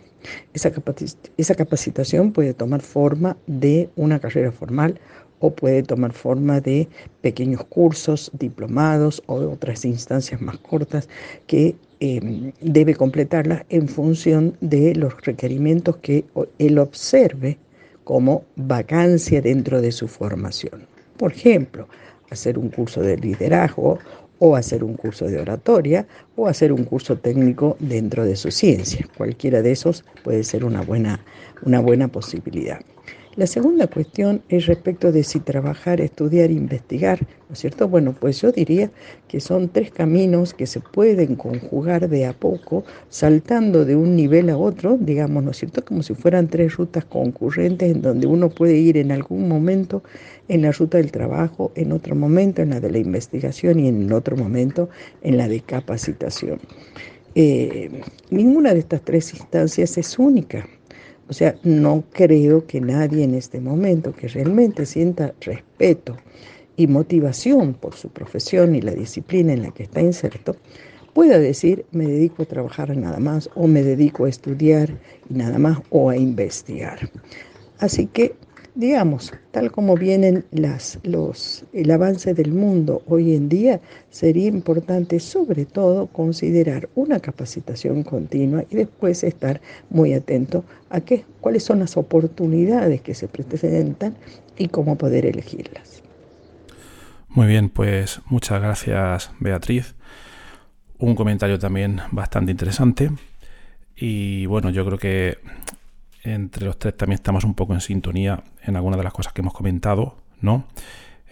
Esa, 0.53 1.55
capacitación 1.55 2.31
puede 2.31 2.53
tomar 2.53 2.81
forma 2.81 3.38
de 3.45 3.89
una 3.95 4.19
carrera 4.19 4.51
formal 4.51 4.99
o 5.39 5.53
puede 5.53 5.83
tomar 5.83 6.13
forma 6.13 6.59
de 6.61 6.88
pequeños 7.21 7.63
cursos, 7.65 8.31
diplomados 8.33 9.21
o 9.27 9.35
otras 9.35 9.85
instancias 9.85 10.41
más 10.41 10.57
cortas 10.57 11.07
que 11.45 11.75
em, 11.99 12.51
debe 12.61 12.95
completarla 12.95 13.65
en 13.69 13.88
función 13.88 14.57
de 14.61 14.95
los 14.95 15.13
requerimientos 15.21 15.97
que 15.97 16.25
él 16.57 16.79
observe 16.79 17.59
como 18.03 18.43
vacancia 18.55 19.41
dentro 19.41 19.81
de 19.81 19.91
su 19.91 20.07
formación. 20.07 20.88
Por 21.17 21.33
ejemplo, 21.33 21.88
hacer 22.31 22.57
un 22.57 22.69
curso 22.69 23.01
de 23.01 23.17
liderazgo 23.17 23.99
o 24.39 24.55
hacer 24.55 24.83
un 24.83 24.95
curso 24.95 25.25
de 25.25 25.39
oratoria 25.39 26.07
o 26.35 26.47
hacer 26.47 26.71
un 26.71 26.83
curso 26.83 27.17
técnico 27.17 27.77
dentro 27.79 28.25
de 28.25 28.35
su 28.35 28.51
ciencia. 28.51 29.07
Cualquiera 29.17 29.61
de 29.61 29.71
esos 29.71 30.03
puede 30.23 30.43
ser 30.43 30.65
una 30.65 30.81
buena, 30.81 31.23
una 31.63 31.79
buena 31.79 32.07
posibilidad. 32.07 32.79
La 33.37 33.47
segunda 33.47 33.87
cuestión 33.87 34.43
es 34.47 34.65
respecto 34.65 35.11
de 35.11 35.25
si 35.25 35.41
trabajar, 35.41 35.99
estudiar, 35.99 36.51
investigar, 36.51 37.19
¿no 37.49 37.53
es 37.53 37.59
cierto? 37.59 37.89
Bueno, 37.89 38.15
pues 38.17 38.39
yo 38.39 38.53
diría 38.53 38.91
que 39.27 39.41
son 39.41 39.67
tres 39.67 39.91
caminos 39.91 40.53
que 40.53 40.65
se 40.65 40.79
pueden 40.79 41.35
conjugar 41.35 42.07
de 42.07 42.27
a 42.27 42.31
poco, 42.31 42.85
saltando 43.09 43.83
de 43.83 43.97
un 43.97 44.15
nivel 44.15 44.49
a 44.49 44.57
otro, 44.57 44.97
digamos, 44.97 45.43
¿no 45.43 45.51
es 45.51 45.57
cierto? 45.57 45.83
Como 45.83 46.01
si 46.01 46.13
fueran 46.13 46.47
tres 46.47 46.77
rutas 46.77 47.03
concurrentes 47.03 47.91
en 47.91 48.01
donde 48.01 48.25
uno 48.25 48.49
puede 48.49 48.77
ir 48.77 48.95
en 48.95 49.11
algún 49.11 49.49
momento 49.49 50.01
en 50.47 50.61
la 50.61 50.71
ruta 50.71 50.97
del 50.97 51.11
trabajo, 51.11 51.73
en 51.75 51.91
otro 51.91 52.15
momento 52.15 52.61
en 52.61 52.69
la 52.69 52.79
de 52.79 52.89
la 52.89 52.99
investigación 52.99 53.81
y 53.81 53.89
en 53.89 54.13
otro 54.13 54.37
momento 54.37 54.87
en 55.23 55.35
la 55.35 55.49
de 55.49 55.59
capacitación. 55.59 56.61
Eh, 57.35 58.01
ninguna 58.29 58.73
de 58.73 58.79
estas 58.79 59.01
tres 59.01 59.33
instancias 59.33 59.97
es 59.97 60.17
única. 60.17 60.65
O 61.27 61.33
sea, 61.33 61.55
no 61.63 62.03
creo 62.11 62.67
que 62.67 62.79
nadie 62.79 63.23
en 63.23 63.33
este 63.33 63.59
momento 63.59 64.13
que 64.13 64.27
realmente 64.27 64.85
sienta 64.85 65.33
respeto 65.41 66.17
y 66.77 66.88
motivación 66.88 67.73
por 67.73 67.95
su 67.95 68.09
profesión 68.09 68.75
y 68.75 68.81
la 68.81 68.91
disciplina 68.91 69.53
en 69.53 69.63
la 69.63 69.71
que 69.71 69.83
está 69.83 70.01
inserto, 70.01 70.55
pueda 71.13 71.39
decir 71.39 71.85
me 71.91 72.05
dedico 72.05 72.43
a 72.43 72.45
trabajar 72.45 72.95
nada 72.95 73.19
más 73.19 73.49
o 73.55 73.67
me 73.67 73.81
dedico 73.81 74.25
a 74.25 74.29
estudiar 74.29 74.91
y 75.29 75.33
nada 75.33 75.57
más 75.57 75.79
o 75.89 76.09
a 76.09 76.17
investigar. 76.17 77.09
Así 77.79 78.05
que 78.07 78.35
digamos, 78.75 79.33
tal 79.51 79.71
como 79.71 79.95
vienen 79.95 80.45
las, 80.51 80.99
los, 81.03 81.65
el 81.73 81.89
avance 81.91 82.33
del 82.33 82.51
mundo 82.51 83.01
hoy 83.07 83.33
en 83.33 83.47
día, 83.47 83.79
sería 84.09 84.47
importante 84.47 85.19
sobre 85.19 85.65
todo 85.65 86.07
considerar 86.07 86.89
una 86.93 87.19
capacitación 87.19 88.03
continua 88.03 88.65
y 88.69 88.75
después 88.75 89.23
estar 89.23 89.61
muy 89.89 90.13
atento 90.13 90.65
a 90.89 90.99
qué, 90.99 91.25
cuáles 91.39 91.63
son 91.63 91.79
las 91.79 91.95
oportunidades 91.95 93.01
que 93.01 93.15
se 93.15 93.27
presentan 93.29 94.15
y 94.57 94.67
cómo 94.67 94.97
poder 94.97 95.25
elegirlas. 95.25 96.03
Muy 97.29 97.47
bien, 97.47 97.69
pues 97.69 98.21
muchas 98.27 98.61
gracias 98.61 99.31
Beatriz. 99.39 99.95
Un 100.97 101.15
comentario 101.15 101.59
también 101.59 102.01
bastante 102.11 102.51
interesante. 102.51 103.11
Y 103.95 104.45
bueno, 104.45 104.69
yo 104.69 104.85
creo 104.85 104.97
que 104.97 105.38
entre 106.25 106.65
los 106.65 106.77
tres 106.77 106.97
también 106.97 107.15
estamos 107.15 107.43
un 107.43 107.53
poco 107.53 107.73
en 107.73 107.81
sintonía 107.81 108.43
en 108.63 108.75
algunas 108.75 108.97
de 108.97 109.03
las 109.03 109.13
cosas 109.13 109.33
que 109.33 109.41
hemos 109.41 109.53
comentado, 109.53 110.17
¿no? 110.41 110.67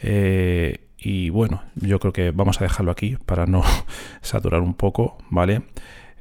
Eh, 0.01 0.87
y 0.97 1.29
bueno, 1.29 1.63
yo 1.75 1.99
creo 1.99 2.13
que 2.13 2.31
vamos 2.31 2.61
a 2.61 2.63
dejarlo 2.63 2.91
aquí 2.91 3.17
para 3.25 3.45
no 3.45 3.63
saturar 4.21 4.61
un 4.61 4.73
poco, 4.73 5.17
¿vale? 5.29 5.63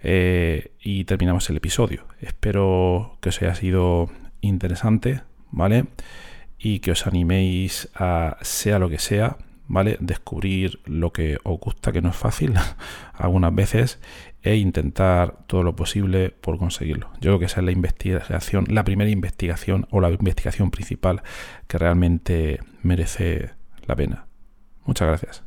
Eh, 0.03 0.73
y 0.81 1.05
terminamos 1.05 1.49
el 1.51 1.59
episodio. 1.59 2.07
Espero 2.21 3.19
que 3.21 3.29
os 3.29 3.41
haya 3.43 3.55
sido 3.55 4.11
interesante, 4.41 5.23
¿vale? 5.51 5.87
Y 6.59 6.81
que 6.81 6.93
os 6.93 7.07
animéis 7.07 7.89
a, 7.95 8.39
sea 8.41 8.79
lo 8.79 8.89
que 8.89 8.99
sea, 8.99 9.37
¿vale? 9.73 9.97
Descubrir 10.01 10.81
lo 10.85 11.15
que 11.15 11.39
os 11.45 11.59
gusta, 11.59 11.93
que 11.93 12.03
no 12.03 12.11
es 12.11 12.17
fácil 12.17 12.53
algunas 13.15 13.55
veces, 13.55 13.99
e 14.43 14.57
intentar 14.57 15.39
todo 15.47 15.63
lo 15.63 15.75
posible 15.75 16.29
por 16.31 16.59
conseguirlo. 16.59 17.11
Yo 17.15 17.31
creo 17.31 17.39
que 17.39 17.47
esa 17.47 17.61
es 17.61 17.65
la 17.65 17.73
investigación, 17.73 18.67
la 18.69 18.85
primera 18.85 19.11
investigación 19.11 19.87
o 19.91 20.01
la 20.01 20.11
investigación 20.11 20.71
principal 20.71 21.23
que 21.69 21.79
realmente 21.79 22.61
merece 22.83 23.51
la 23.87 23.97
pena. 23.97 24.27
Muchas 24.85 25.09
gracias. 25.09 25.43